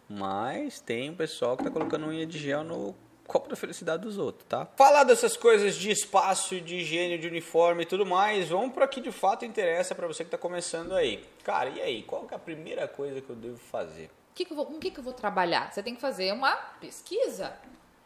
mas 0.07 0.81
tem 0.81 1.11
um 1.11 1.15
pessoal 1.15 1.56
que 1.56 1.63
tá 1.63 1.69
colocando 1.69 2.07
unha 2.07 2.25
de 2.25 2.39
gel 2.39 2.63
no 2.63 2.95
copo 3.27 3.47
da 3.47 3.56
felicidade 3.56 4.01
dos 4.01 4.17
outros, 4.17 4.44
tá? 4.50 4.67
Falar 4.75 5.03
dessas 5.03 5.38
coisas 5.38 5.75
de 5.75 5.91
espaço, 5.91 6.59
de 6.59 6.77
higiene, 6.77 7.19
de 7.19 7.27
uniforme 7.27 7.83
e 7.83 7.85
tudo 7.85 8.03
mais, 8.03 8.50
vamos 8.50 8.73
para 8.73 8.88
que 8.88 9.00
de 9.00 9.11
fato 9.11 9.45
interessa 9.45 9.94
para 9.94 10.07
você 10.07 10.23
que 10.23 10.31
tá 10.31 10.38
começando 10.38 10.95
aí. 10.95 11.23
Cara, 11.44 11.69
e 11.69 11.79
aí, 11.79 12.01
qual 12.01 12.23
que 12.23 12.33
é 12.33 12.38
a 12.38 12.39
primeira 12.39 12.88
coisa 12.88 13.21
que 13.21 13.29
eu 13.29 13.35
devo 13.35 13.57
fazer? 13.57 14.09
Que 14.34 14.46
que 14.46 14.54
vou, 14.54 14.66
com 14.66 14.80
que, 14.80 14.92
que 14.92 15.00
eu 15.00 15.04
vou 15.04 15.14
trabalhar? 15.14 15.71
Você 15.71 15.83
tem 15.83 15.95
que 15.95 16.02
fazer 16.02 16.33
uma 16.33 16.56
pesquisa. 16.80 17.54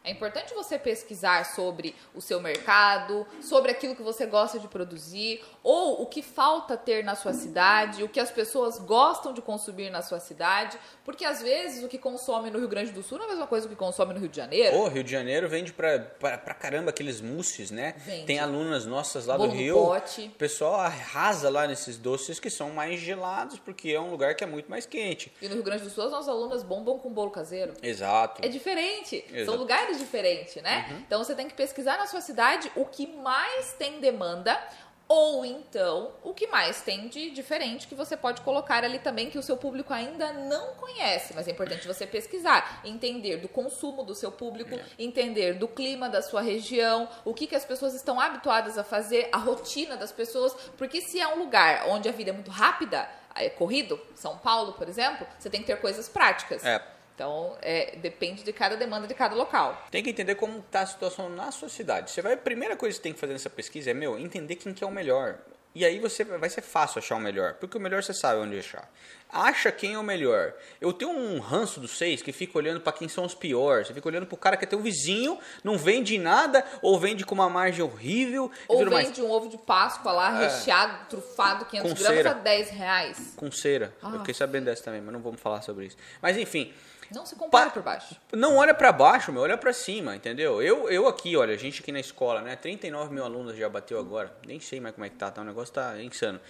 É 0.04 0.10
importante 0.10 0.52
você 0.52 0.78
pesquisar 0.78 1.46
sobre 1.46 1.94
o 2.14 2.20
seu 2.20 2.38
mercado, 2.38 3.26
sobre 3.40 3.70
aquilo 3.70 3.96
que 3.96 4.02
você 4.02 4.26
gosta 4.26 4.58
de 4.58 4.68
produzir, 4.68 5.42
ou 5.62 6.02
o 6.02 6.06
que 6.06 6.20
falta 6.20 6.76
ter 6.76 7.02
na 7.02 7.14
sua 7.14 7.32
cidade, 7.32 8.02
o 8.02 8.08
que 8.08 8.20
as 8.20 8.30
pessoas 8.30 8.78
gostam 8.78 9.32
de 9.32 9.40
consumir 9.40 9.88
na 9.88 10.02
sua 10.02 10.20
cidade, 10.20 10.78
porque 11.06 11.24
às 11.24 11.40
vezes 11.40 11.82
o 11.82 11.88
que 11.88 11.96
consome 11.96 12.50
no 12.50 12.58
Rio 12.58 12.68
Grande 12.68 12.92
do 12.92 13.02
Sul 13.02 13.16
não 13.16 13.24
é 13.24 13.28
a 13.28 13.30
mesma 13.30 13.46
coisa 13.46 13.66
que 13.66 13.74
consome 13.74 14.12
no 14.12 14.20
Rio 14.20 14.28
de 14.28 14.36
Janeiro. 14.36 14.76
O 14.76 14.88
Rio 14.88 15.02
de 15.02 15.10
Janeiro 15.10 15.48
vende 15.48 15.72
pra, 15.72 15.98
pra, 15.98 16.36
pra 16.36 16.52
caramba 16.54 16.90
aqueles 16.90 17.22
mousses, 17.22 17.70
né? 17.70 17.94
Vende. 18.04 18.26
Tem 18.26 18.38
alunas 18.38 18.84
nossas 18.84 19.24
lá 19.24 19.38
Bolo 19.38 19.52
do 19.52 19.56
Rio. 19.56 19.76
Pote. 19.76 20.26
O 20.26 20.38
pessoal 20.38 20.74
arrasa 20.74 21.48
lá 21.48 21.66
nesses 21.66 21.96
doces 21.96 22.38
que 22.38 22.50
são 22.50 22.70
mais 22.70 23.00
gelados, 23.00 23.58
porque 23.58 23.90
é 23.90 24.00
um 24.00 24.10
lugar 24.10 24.34
que 24.34 24.44
é 24.44 24.46
muito 24.46 24.70
mais 24.70 24.84
quente. 24.84 25.32
E 25.40 25.48
no 25.48 25.54
Rio 25.54 25.64
Grande 25.64 25.84
do 25.84 25.90
Sul 25.90 26.04
as 26.04 26.12
nossas 26.12 26.28
alunas 26.28 26.62
bombam 26.62 26.98
com 26.98 27.10
bolo 27.10 27.30
caseiro. 27.30 27.72
Exato. 27.82 28.44
É 28.44 28.48
diferente. 28.48 29.24
Exato. 29.30 29.44
São 29.46 29.56
lugares 29.56 29.93
diferentes, 29.98 30.62
né? 30.62 30.86
Uhum. 30.90 30.98
Então 30.98 31.22
você 31.22 31.34
tem 31.34 31.48
que 31.48 31.54
pesquisar 31.54 31.96
na 31.96 32.06
sua 32.06 32.20
cidade 32.20 32.70
o 32.76 32.84
que 32.84 33.06
mais 33.06 33.72
tem 33.74 34.00
demanda 34.00 34.60
ou 35.06 35.44
então 35.44 36.12
o 36.22 36.32
que 36.32 36.46
mais 36.46 36.80
tem 36.80 37.08
de 37.08 37.30
diferente 37.30 37.86
que 37.86 37.94
você 37.94 38.16
pode 38.16 38.40
colocar 38.40 38.84
ali 38.84 38.98
também 38.98 39.28
que 39.28 39.38
o 39.38 39.42
seu 39.42 39.56
público 39.56 39.92
ainda 39.92 40.32
não 40.32 40.74
conhece, 40.74 41.34
mas 41.34 41.46
é 41.46 41.50
importante 41.50 41.86
você 41.86 42.06
pesquisar, 42.06 42.80
entender 42.84 43.36
do 43.36 43.48
consumo 43.48 44.02
do 44.02 44.14
seu 44.14 44.32
público, 44.32 44.78
entender 44.98 45.54
do 45.54 45.68
clima 45.68 46.08
da 46.08 46.22
sua 46.22 46.40
região, 46.40 47.08
o 47.24 47.34
que, 47.34 47.46
que 47.46 47.54
as 47.54 47.64
pessoas 47.64 47.94
estão 47.94 48.18
habituadas 48.18 48.78
a 48.78 48.84
fazer, 48.84 49.28
a 49.30 49.36
rotina 49.36 49.96
das 49.96 50.10
pessoas, 50.10 50.54
porque 50.78 51.00
se 51.02 51.20
é 51.20 51.28
um 51.28 51.38
lugar 51.38 51.86
onde 51.88 52.08
a 52.08 52.12
vida 52.12 52.30
é 52.30 52.32
muito 52.32 52.50
rápida, 52.50 53.08
é 53.34 53.50
corrido, 53.50 54.00
São 54.14 54.38
Paulo, 54.38 54.72
por 54.72 54.88
exemplo, 54.88 55.26
você 55.38 55.50
tem 55.50 55.60
que 55.60 55.66
ter 55.66 55.80
coisas 55.80 56.08
práticas. 56.08 56.64
É. 56.64 56.80
Então, 57.14 57.56
é, 57.62 57.96
depende 57.96 58.42
de 58.42 58.52
cada 58.52 58.76
demanda 58.76 59.06
de 59.06 59.14
cada 59.14 59.34
local. 59.34 59.86
Tem 59.90 60.02
que 60.02 60.10
entender 60.10 60.34
como 60.34 60.58
está 60.58 60.80
a 60.80 60.86
situação 60.86 61.28
na 61.28 61.52
sua 61.52 61.68
cidade. 61.68 62.10
Você 62.10 62.20
vai, 62.20 62.32
a 62.32 62.36
primeira 62.36 62.76
coisa 62.76 62.92
que 62.92 62.96
você 62.98 63.02
tem 63.02 63.12
que 63.12 63.20
fazer 63.20 63.32
nessa 63.32 63.50
pesquisa 63.50 63.90
é, 63.90 63.94
meu, 63.94 64.18
entender 64.18 64.56
quem 64.56 64.74
que 64.74 64.82
é 64.82 64.86
o 64.86 64.90
melhor. 64.90 65.38
E 65.76 65.84
aí 65.84 65.98
você 65.98 66.22
vai 66.22 66.48
ser 66.48 66.62
fácil 66.62 67.00
achar 67.00 67.16
o 67.16 67.20
melhor, 67.20 67.54
porque 67.54 67.76
o 67.76 67.80
melhor 67.80 68.00
você 68.02 68.14
sabe 68.14 68.38
onde 68.38 68.56
achar. 68.56 68.88
Acha 69.28 69.72
quem 69.72 69.94
é 69.94 69.98
o 69.98 70.04
melhor. 70.04 70.54
Eu 70.80 70.92
tenho 70.92 71.10
um 71.10 71.40
ranço 71.40 71.80
dos 71.80 71.98
seis 71.98 72.22
que 72.22 72.30
fica 72.30 72.56
olhando 72.56 72.80
para 72.80 72.92
quem 72.92 73.08
são 73.08 73.24
os 73.24 73.34
piores. 73.34 73.88
Você 73.88 73.94
fica 73.94 74.06
olhando 74.08 74.24
pro 74.24 74.36
cara 74.36 74.56
que 74.56 74.64
tem 74.64 74.78
um 74.78 74.82
vizinho, 74.82 75.36
não 75.64 75.76
vende 75.76 76.16
nada, 76.16 76.64
ou 76.80 76.96
vende 77.00 77.24
com 77.26 77.34
uma 77.34 77.50
margem 77.50 77.82
horrível. 77.84 78.48
Ou 78.68 78.78
vende 78.78 78.90
mais. 78.90 79.18
um 79.18 79.28
ovo 79.28 79.48
de 79.48 79.58
Páscoa 79.58 80.12
lá, 80.12 80.40
É. 80.40 80.46
recheado, 80.46 81.08
trufado, 81.08 81.64
500 81.64 81.92
Com 81.92 81.98
gramas 81.98 82.16
cera. 82.18 82.30
a 82.30 82.34
10 82.34 82.70
reais. 82.70 83.32
Com 83.34 83.50
cera. 83.50 83.92
Ah. 84.00 84.10
Eu 84.12 84.18
fiquei 84.20 84.34
sabendo 84.34 84.66
dessa 84.66 84.84
também, 84.84 85.00
mas 85.00 85.12
não 85.12 85.20
vamos 85.20 85.40
falar 85.40 85.60
sobre 85.62 85.86
isso. 85.86 85.96
Mas 86.22 86.36
enfim, 86.36 86.72
Não 87.12 87.26
se 87.26 87.34
compara 87.36 87.66
Pa- 87.66 87.72
por 87.72 87.82
baixo. 87.82 88.16
Não 88.32 88.56
olha 88.56 88.72
pra 88.74 88.92
baixo, 88.92 89.32
meu, 89.32 89.42
olha 89.42 89.56
pra 89.58 89.72
cima, 89.72 90.14
entendeu? 90.16 90.62
Eu, 90.62 90.88
eu 90.90 91.06
aqui, 91.08 91.36
olha, 91.36 91.54
a 91.54 91.56
gente 91.56 91.80
aqui 91.82 91.90
na 91.92 92.00
escola, 92.00 92.40
né? 92.40 92.54
39 92.56 93.12
mil 93.14 93.24
alunos 93.24 93.56
já 93.56 93.68
bateu 93.68 93.98
agora. 93.98 94.34
Nem 94.46 94.60
sei 94.60 94.80
mais 94.80 94.94
como 94.94 95.04
é 95.04 95.08
que 95.08 95.16
tá, 95.16 95.30
tá? 95.30 95.42
O 95.42 95.44
negócio 95.44 95.74
tá 95.74 96.00
insano. 96.02 96.40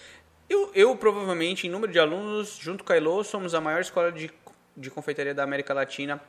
Eu, 0.49 0.71
eu 0.75 0.95
provavelmente, 0.95 1.65
em 1.65 1.69
número 1.69 1.91
de 1.91 1.99
alunos, 1.99 2.57
junto 2.61 2.83
com 2.83 2.93
a 2.93 2.97
Elo, 2.97 3.23
somos 3.23 3.55
a 3.55 3.61
maior 3.61 3.81
escola 3.81 4.11
de, 4.11 4.31
de 4.77 4.91
confeitaria 4.91 5.33
da 5.33 5.43
América 5.43 5.73
Latina 5.73 6.21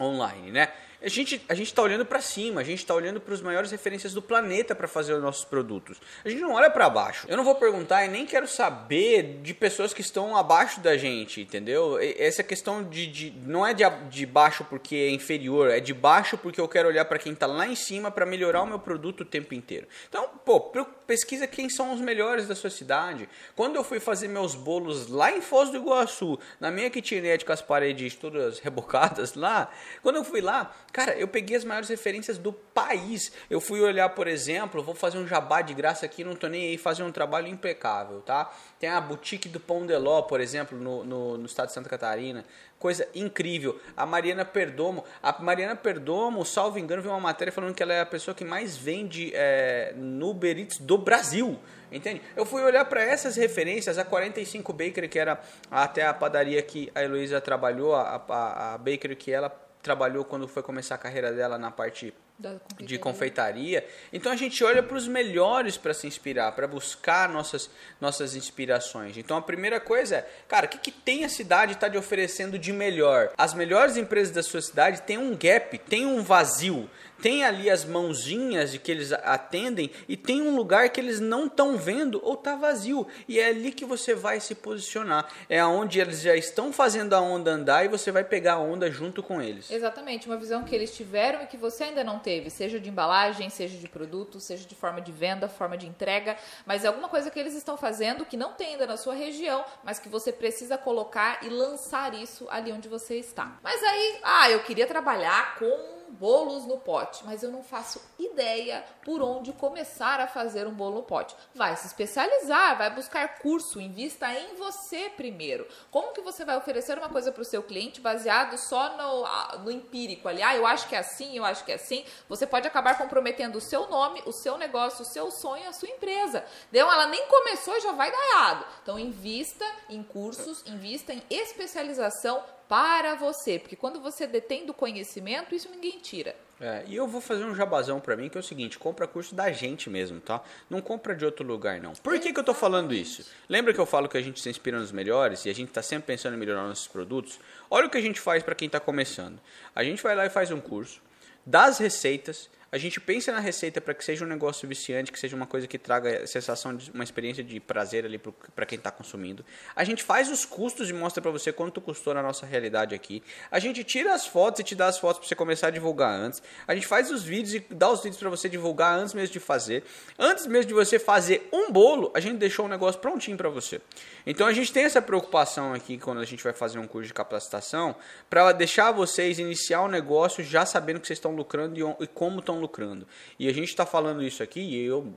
online, 0.00 0.50
né? 0.50 0.72
A 1.02 1.08
gente, 1.08 1.40
a 1.48 1.54
gente 1.54 1.72
tá 1.72 1.80
olhando 1.80 2.04
pra 2.04 2.20
cima, 2.20 2.60
a 2.60 2.64
gente 2.64 2.84
tá 2.84 2.94
olhando 2.94 3.20
para 3.20 3.32
os 3.32 3.40
maiores 3.40 3.70
referências 3.70 4.12
do 4.12 4.20
planeta 4.20 4.74
para 4.74 4.86
fazer 4.86 5.14
os 5.14 5.22
nossos 5.22 5.44
produtos. 5.44 5.98
A 6.22 6.28
gente 6.28 6.42
não 6.42 6.52
olha 6.52 6.68
pra 6.68 6.90
baixo. 6.90 7.26
Eu 7.28 7.36
não 7.38 7.44
vou 7.44 7.54
perguntar 7.54 8.04
e 8.04 8.08
nem 8.08 8.26
quero 8.26 8.46
saber 8.46 9.40
de 9.42 9.54
pessoas 9.54 9.94
que 9.94 10.02
estão 10.02 10.36
abaixo 10.36 10.80
da 10.80 10.98
gente, 10.98 11.40
entendeu? 11.40 11.98
Essa 12.00 12.42
questão 12.42 12.84
de, 12.84 13.06
de 13.06 13.30
não 13.46 13.66
é 13.66 13.72
de, 13.72 13.82
de 14.10 14.26
baixo 14.26 14.64
porque 14.64 14.94
é 14.94 15.10
inferior, 15.10 15.70
é 15.70 15.80
de 15.80 15.94
baixo 15.94 16.36
porque 16.36 16.60
eu 16.60 16.68
quero 16.68 16.88
olhar 16.88 17.06
pra 17.06 17.18
quem 17.18 17.34
tá 17.34 17.46
lá 17.46 17.66
em 17.66 17.74
cima 17.74 18.10
pra 18.10 18.26
melhorar 18.26 18.62
o 18.62 18.66
meu 18.66 18.78
produto 18.78 19.22
o 19.22 19.24
tempo 19.24 19.54
inteiro. 19.54 19.86
Então, 20.06 20.28
pô, 20.44 20.60
pesquisa 21.06 21.46
quem 21.46 21.70
são 21.70 21.94
os 21.94 22.00
melhores 22.00 22.46
da 22.46 22.54
sua 22.54 22.70
cidade. 22.70 23.26
Quando 23.56 23.76
eu 23.76 23.84
fui 23.84 24.00
fazer 24.00 24.28
meus 24.28 24.54
bolos 24.54 25.08
lá 25.08 25.32
em 25.32 25.40
Foz 25.40 25.70
do 25.70 25.78
Iguaçu, 25.78 26.38
na 26.60 26.70
minha 26.70 26.90
kitnet 26.90 27.44
com 27.44 27.52
as 27.52 27.62
paredes 27.62 28.14
todas 28.14 28.58
rebocadas 28.58 29.34
lá, 29.34 29.70
quando 30.02 30.16
eu 30.16 30.24
fui 30.24 30.40
lá, 30.40 30.74
cara, 30.92 31.12
eu 31.16 31.28
peguei 31.28 31.56
as 31.56 31.64
maiores 31.64 31.88
referências 31.88 32.38
do 32.38 32.52
país. 32.52 33.32
Eu 33.48 33.60
fui 33.60 33.80
olhar, 33.80 34.08
por 34.10 34.26
exemplo, 34.26 34.82
vou 34.82 34.94
fazer 34.94 35.18
um 35.18 35.26
jabá 35.26 35.62
de 35.62 35.74
graça 35.74 36.06
aqui, 36.06 36.24
não 36.24 36.34
tô 36.34 36.48
nem 36.48 36.68
aí, 36.70 36.78
fazer 36.78 37.02
um 37.02 37.12
trabalho 37.12 37.48
impecável, 37.48 38.20
tá? 38.20 38.50
Tem 38.78 38.88
a 38.88 39.00
boutique 39.00 39.48
do 39.48 39.60
Pão 39.60 39.86
de 39.86 39.96
Ló, 39.96 40.22
por 40.22 40.40
exemplo, 40.40 40.78
no, 40.78 41.04
no, 41.04 41.38
no 41.38 41.46
estado 41.46 41.68
de 41.68 41.74
Santa 41.74 41.88
Catarina. 41.88 42.44
Coisa 42.78 43.06
incrível. 43.14 43.78
A 43.96 44.06
Mariana 44.06 44.44
Perdomo. 44.44 45.04
A 45.22 45.40
Mariana 45.42 45.76
Perdomo, 45.76 46.44
salvo 46.44 46.78
engano, 46.78 47.02
viu 47.02 47.10
uma 47.10 47.20
matéria 47.20 47.52
falando 47.52 47.74
que 47.74 47.82
ela 47.82 47.92
é 47.92 48.00
a 48.00 48.06
pessoa 48.06 48.34
que 48.34 48.44
mais 48.44 48.76
vende 48.76 49.32
é, 49.34 49.92
no 49.96 50.30
Uber 50.30 50.58
Eats 50.58 50.78
do 50.78 50.96
Brasil. 50.96 51.58
Entende? 51.92 52.22
Eu 52.36 52.46
fui 52.46 52.62
olhar 52.62 52.84
para 52.84 53.02
essas 53.02 53.36
referências, 53.36 53.98
a 53.98 54.04
45 54.04 54.72
Bakery, 54.72 55.08
que 55.08 55.18
era 55.18 55.40
até 55.70 56.06
a 56.06 56.14
padaria 56.14 56.62
que 56.62 56.90
a 56.94 57.02
Heloísa 57.02 57.40
trabalhou, 57.40 57.94
a, 57.94 58.22
a, 58.28 58.74
a 58.76 58.78
que 59.18 59.32
ela 59.32 59.50
trabalhou 59.82 60.24
quando 60.24 60.46
foi 60.46 60.62
começar 60.62 60.94
a 60.94 60.98
carreira 60.98 61.32
dela 61.32 61.58
na 61.58 61.70
parte 61.70 62.12
Da 62.38 62.56
de 62.78 62.98
confeitaria. 62.98 63.86
Então 64.12 64.30
a 64.30 64.36
gente 64.36 64.62
olha 64.62 64.82
para 64.82 64.96
os 64.96 65.08
melhores 65.08 65.76
para 65.76 65.94
se 65.94 66.06
inspirar, 66.06 66.52
para 66.52 66.66
buscar 66.66 67.28
nossas, 67.28 67.70
nossas 68.00 68.34
inspirações. 68.34 69.16
Então 69.16 69.36
a 69.36 69.42
primeira 69.42 69.80
coisa 69.80 70.16
é, 70.16 70.30
cara, 70.48 70.66
o 70.66 70.68
que, 70.68 70.78
que 70.78 70.90
tem 70.90 71.24
a 71.24 71.28
cidade 71.28 71.72
está 71.72 71.88
te 71.88 71.96
oferecendo 71.96 72.58
de 72.58 72.72
melhor? 72.72 73.32
As 73.36 73.54
melhores 73.54 73.96
empresas 73.96 74.34
da 74.34 74.42
sua 74.42 74.60
cidade 74.60 75.02
têm 75.02 75.18
um 75.18 75.36
gap, 75.36 75.78
tem 75.78 76.06
um 76.06 76.22
vazio. 76.22 76.88
Tem 77.20 77.44
ali 77.44 77.70
as 77.70 77.84
mãozinhas 77.84 78.72
de 78.72 78.78
que 78.78 78.90
eles 78.90 79.12
atendem 79.12 79.90
e 80.08 80.16
tem 80.16 80.42
um 80.42 80.56
lugar 80.56 80.88
que 80.90 81.00
eles 81.00 81.20
não 81.20 81.46
estão 81.46 81.76
vendo 81.76 82.20
ou 82.24 82.36
tá 82.36 82.56
vazio. 82.56 83.06
E 83.28 83.38
é 83.38 83.48
ali 83.48 83.72
que 83.72 83.84
você 83.84 84.14
vai 84.14 84.40
se 84.40 84.54
posicionar. 84.54 85.28
É 85.48 85.64
onde 85.64 86.00
eles 86.00 86.20
já 86.20 86.34
estão 86.34 86.72
fazendo 86.72 87.14
a 87.14 87.20
onda 87.20 87.50
andar 87.50 87.84
e 87.84 87.88
você 87.88 88.10
vai 88.10 88.24
pegar 88.24 88.54
a 88.54 88.60
onda 88.60 88.90
junto 88.90 89.22
com 89.22 89.40
eles. 89.40 89.70
Exatamente, 89.70 90.26
uma 90.26 90.36
visão 90.36 90.64
que 90.64 90.74
eles 90.74 90.96
tiveram 90.96 91.42
e 91.42 91.46
que 91.46 91.56
você 91.56 91.84
ainda 91.84 92.02
não 92.02 92.18
teve, 92.18 92.50
seja 92.50 92.80
de 92.80 92.88
embalagem, 92.88 93.50
seja 93.50 93.76
de 93.76 93.88
produto, 93.88 94.40
seja 94.40 94.66
de 94.66 94.74
forma 94.74 95.00
de 95.00 95.12
venda, 95.12 95.48
forma 95.48 95.76
de 95.76 95.86
entrega, 95.86 96.36
mas 96.64 96.84
é 96.84 96.88
alguma 96.88 97.08
coisa 97.08 97.30
que 97.30 97.38
eles 97.38 97.54
estão 97.54 97.76
fazendo 97.76 98.24
que 98.24 98.36
não 98.36 98.52
tem 98.52 98.72
ainda 98.72 98.86
na 98.86 98.96
sua 98.96 99.14
região, 99.14 99.64
mas 99.82 99.98
que 99.98 100.08
você 100.08 100.32
precisa 100.32 100.78
colocar 100.78 101.44
e 101.44 101.48
lançar 101.48 102.14
isso 102.14 102.46
ali 102.50 102.72
onde 102.72 102.88
você 102.88 103.16
está. 103.16 103.58
Mas 103.62 103.82
aí, 103.82 104.18
ah, 104.22 104.50
eu 104.50 104.60
queria 104.60 104.86
trabalhar 104.86 105.56
com 105.58 105.99
bolos 106.10 106.66
no 106.66 106.78
pote, 106.78 107.24
mas 107.24 107.42
eu 107.42 107.50
não 107.50 107.62
faço 107.62 108.00
ideia 108.18 108.84
por 109.04 109.22
onde 109.22 109.52
começar 109.52 110.20
a 110.20 110.26
fazer 110.26 110.66
um 110.66 110.72
bolo 110.72 110.96
no 110.96 111.02
pote. 111.02 111.34
Vai 111.54 111.76
se 111.76 111.86
especializar, 111.86 112.76
vai 112.76 112.90
buscar 112.90 113.38
curso, 113.38 113.80
invista 113.80 114.32
em 114.32 114.56
você 114.56 115.10
primeiro. 115.10 115.66
Como 115.90 116.12
que 116.12 116.20
você 116.20 116.44
vai 116.44 116.56
oferecer 116.56 116.98
uma 116.98 117.08
coisa 117.08 117.32
para 117.32 117.42
o 117.42 117.44
seu 117.44 117.62
cliente 117.62 118.00
baseado 118.00 118.56
só 118.58 118.96
no, 118.96 119.64
no 119.64 119.70
empírico 119.70 120.28
ali? 120.28 120.42
Ah, 120.42 120.56
eu 120.56 120.66
acho 120.66 120.88
que 120.88 120.94
é 120.94 120.98
assim, 120.98 121.36
eu 121.36 121.44
acho 121.44 121.64
que 121.64 121.72
é 121.72 121.76
assim. 121.76 122.04
Você 122.28 122.46
pode 122.46 122.66
acabar 122.66 122.98
comprometendo 122.98 123.56
o 123.56 123.60
seu 123.60 123.88
nome, 123.88 124.22
o 124.26 124.32
seu 124.32 124.58
negócio, 124.58 125.02
o 125.02 125.08
seu 125.08 125.30
sonho, 125.30 125.68
a 125.68 125.72
sua 125.72 125.88
empresa. 125.88 126.44
Deu, 126.70 126.90
ela 126.90 127.06
nem 127.06 127.26
começou 127.26 127.76
e 127.76 127.80
já 127.80 127.92
vai 127.92 128.10
dar 128.10 128.28
errado. 128.28 128.66
Então 128.82 128.98
invista 128.98 129.64
em 129.88 130.02
cursos, 130.02 130.62
invista 130.66 131.12
em 131.12 131.22
especialização 131.30 132.42
para 132.70 133.16
você, 133.16 133.58
porque 133.58 133.74
quando 133.74 134.00
você 134.00 134.28
detém 134.28 134.64
do 134.64 134.72
conhecimento, 134.72 135.56
isso 135.56 135.68
ninguém 135.68 135.98
tira. 135.98 136.36
É, 136.60 136.84
e 136.86 136.94
eu 136.94 137.08
vou 137.08 137.20
fazer 137.20 137.44
um 137.44 137.52
jabazão 137.52 137.98
pra 137.98 138.16
mim, 138.16 138.28
que 138.28 138.38
é 138.38 138.40
o 138.40 138.44
seguinte, 138.44 138.78
compra 138.78 139.08
curso 139.08 139.34
da 139.34 139.50
gente 139.50 139.90
mesmo, 139.90 140.20
tá? 140.20 140.40
Não 140.68 140.80
compra 140.80 141.16
de 141.16 141.24
outro 141.24 141.44
lugar, 141.44 141.80
não. 141.80 141.94
Por 141.94 142.16
que, 142.20 142.32
que 142.32 142.38
eu 142.38 142.44
tô 142.44 142.54
falando 142.54 142.94
isso? 142.94 143.28
Lembra 143.48 143.74
que 143.74 143.80
eu 143.80 143.86
falo 143.86 144.08
que 144.08 144.16
a 144.16 144.20
gente 144.20 144.40
se 144.40 144.48
inspira 144.48 144.78
nos 144.78 144.92
melhores 144.92 145.44
e 145.46 145.50
a 145.50 145.52
gente 145.52 145.72
tá 145.72 145.82
sempre 145.82 146.06
pensando 146.06 146.34
em 146.34 146.36
melhorar 146.36 146.62
nossos 146.62 146.86
produtos? 146.86 147.40
Olha 147.68 147.88
o 147.88 147.90
que 147.90 147.98
a 147.98 148.00
gente 148.00 148.20
faz 148.20 148.40
pra 148.40 148.54
quem 148.54 148.68
tá 148.68 148.78
começando. 148.78 149.40
A 149.74 149.82
gente 149.82 150.00
vai 150.00 150.14
lá 150.14 150.24
e 150.26 150.30
faz 150.30 150.52
um 150.52 150.60
curso, 150.60 151.02
dá 151.44 151.64
as 151.64 151.78
receitas, 151.78 152.48
a 152.72 152.78
gente 152.78 153.00
pensa 153.00 153.32
na 153.32 153.40
receita 153.40 153.80
para 153.80 153.94
que 153.94 154.04
seja 154.04 154.24
um 154.24 154.28
negócio 154.28 154.68
viciante, 154.68 155.10
que 155.10 155.18
seja 155.18 155.34
uma 155.34 155.46
coisa 155.46 155.66
que 155.66 155.76
traga 155.76 156.24
sensação 156.26 156.76
de 156.76 156.88
uma 156.92 157.02
experiência 157.02 157.42
de 157.42 157.58
prazer 157.58 158.04
ali 158.04 158.16
para 158.54 158.64
quem 158.64 158.78
está 158.78 158.92
consumindo. 158.92 159.44
A 159.74 159.82
gente 159.82 160.04
faz 160.04 160.30
os 160.30 160.44
custos 160.44 160.88
e 160.88 160.92
mostra 160.92 161.20
para 161.20 161.32
você 161.32 161.52
quanto 161.52 161.80
custou 161.80 162.14
na 162.14 162.22
nossa 162.22 162.46
realidade 162.46 162.94
aqui. 162.94 163.24
A 163.50 163.58
gente 163.58 163.82
tira 163.82 164.14
as 164.14 164.24
fotos 164.24 164.60
e 164.60 164.64
te 164.64 164.76
dá 164.76 164.86
as 164.86 164.98
fotos 164.98 165.18
para 165.18 165.28
você 165.28 165.34
começar 165.34 165.66
a 165.66 165.70
divulgar 165.70 166.12
antes. 166.12 166.40
A 166.66 166.74
gente 166.74 166.86
faz 166.86 167.10
os 167.10 167.24
vídeos 167.24 167.54
e 167.54 167.74
dá 167.74 167.90
os 167.90 168.02
vídeos 168.02 168.18
para 168.20 168.30
você 168.30 168.48
divulgar 168.48 168.96
antes 168.96 169.14
mesmo 169.14 169.32
de 169.32 169.40
fazer. 169.40 169.82
Antes 170.16 170.46
mesmo 170.46 170.68
de 170.68 170.74
você 170.74 170.98
fazer 170.98 171.48
um 171.52 171.72
bolo, 171.72 172.12
a 172.14 172.20
gente 172.20 172.36
deixou 172.36 172.66
o 172.66 172.68
negócio 172.68 173.00
prontinho 173.00 173.36
para 173.36 173.48
você. 173.48 173.80
Então 174.24 174.46
a 174.46 174.52
gente 174.52 174.72
tem 174.72 174.84
essa 174.84 175.02
preocupação 175.02 175.74
aqui 175.74 175.98
quando 175.98 176.20
a 176.20 176.24
gente 176.24 176.44
vai 176.44 176.52
fazer 176.52 176.78
um 176.78 176.86
curso 176.86 177.08
de 177.08 177.14
capacitação 177.14 177.96
para 178.28 178.52
deixar 178.52 178.92
vocês 178.92 179.40
iniciar 179.40 179.82
o 179.82 179.88
negócio 179.88 180.44
já 180.44 180.64
sabendo 180.64 181.00
que 181.00 181.06
vocês 181.08 181.16
estão 181.16 181.34
lucrando 181.34 181.76
e, 181.76 182.04
e 182.04 182.06
como 182.06 182.38
estão 182.38 182.59
lucrando. 182.60 183.06
E 183.38 183.48
a 183.48 183.52
gente 183.52 183.68
está 183.68 183.84
falando 183.84 184.22
isso 184.22 184.42
aqui 184.42 184.60
e 184.60 184.84
eu 184.84 185.12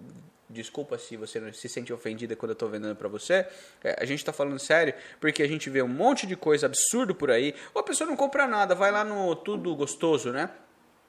desculpa 0.49 0.97
se 0.97 1.17
você 1.17 1.39
não 1.39 1.51
se 1.51 1.67
sente 1.67 1.91
ofendida 1.91 2.35
quando 2.35 2.51
eu 2.51 2.53
estou 2.53 2.69
vendendo 2.69 2.95
para 2.95 3.07
você. 3.07 3.45
É, 3.83 3.97
a 3.99 4.05
gente 4.05 4.19
está 4.19 4.31
falando 4.31 4.59
sério 4.59 4.93
porque 5.19 5.43
a 5.43 5.47
gente 5.47 5.69
vê 5.69 5.81
um 5.81 5.87
monte 5.87 6.25
de 6.25 6.35
coisa 6.35 6.67
absurdo 6.67 7.13
por 7.13 7.31
aí. 7.31 7.53
Ou 7.73 7.81
a 7.81 7.83
pessoa 7.83 8.09
não 8.09 8.15
compra 8.15 8.47
nada, 8.47 8.73
vai 8.75 8.91
lá 8.91 9.03
no 9.03 9.35
tudo 9.35 9.75
gostoso, 9.75 10.31
né? 10.31 10.49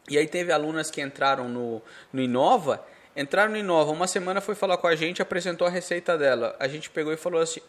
E 0.08 0.18
aí 0.18 0.26
teve 0.26 0.52
alunas 0.52 0.90
que 0.90 1.00
entraram 1.00 1.48
no, 1.48 1.80
no 2.12 2.20
Inova, 2.20 2.84
entraram 3.16 3.52
no 3.52 3.58
Inova, 3.58 3.90
uma 3.90 4.06
semana 4.06 4.40
foi 4.40 4.54
falar 4.54 4.76
com 4.76 4.86
a 4.86 4.94
gente, 4.94 5.22
apresentou 5.22 5.66
a 5.66 5.70
receita 5.70 6.18
dela. 6.18 6.54
A 6.58 6.68
gente 6.68 6.90
pegou 6.90 7.12
e 7.12 7.16
falou 7.16 7.40
assim, 7.40 7.60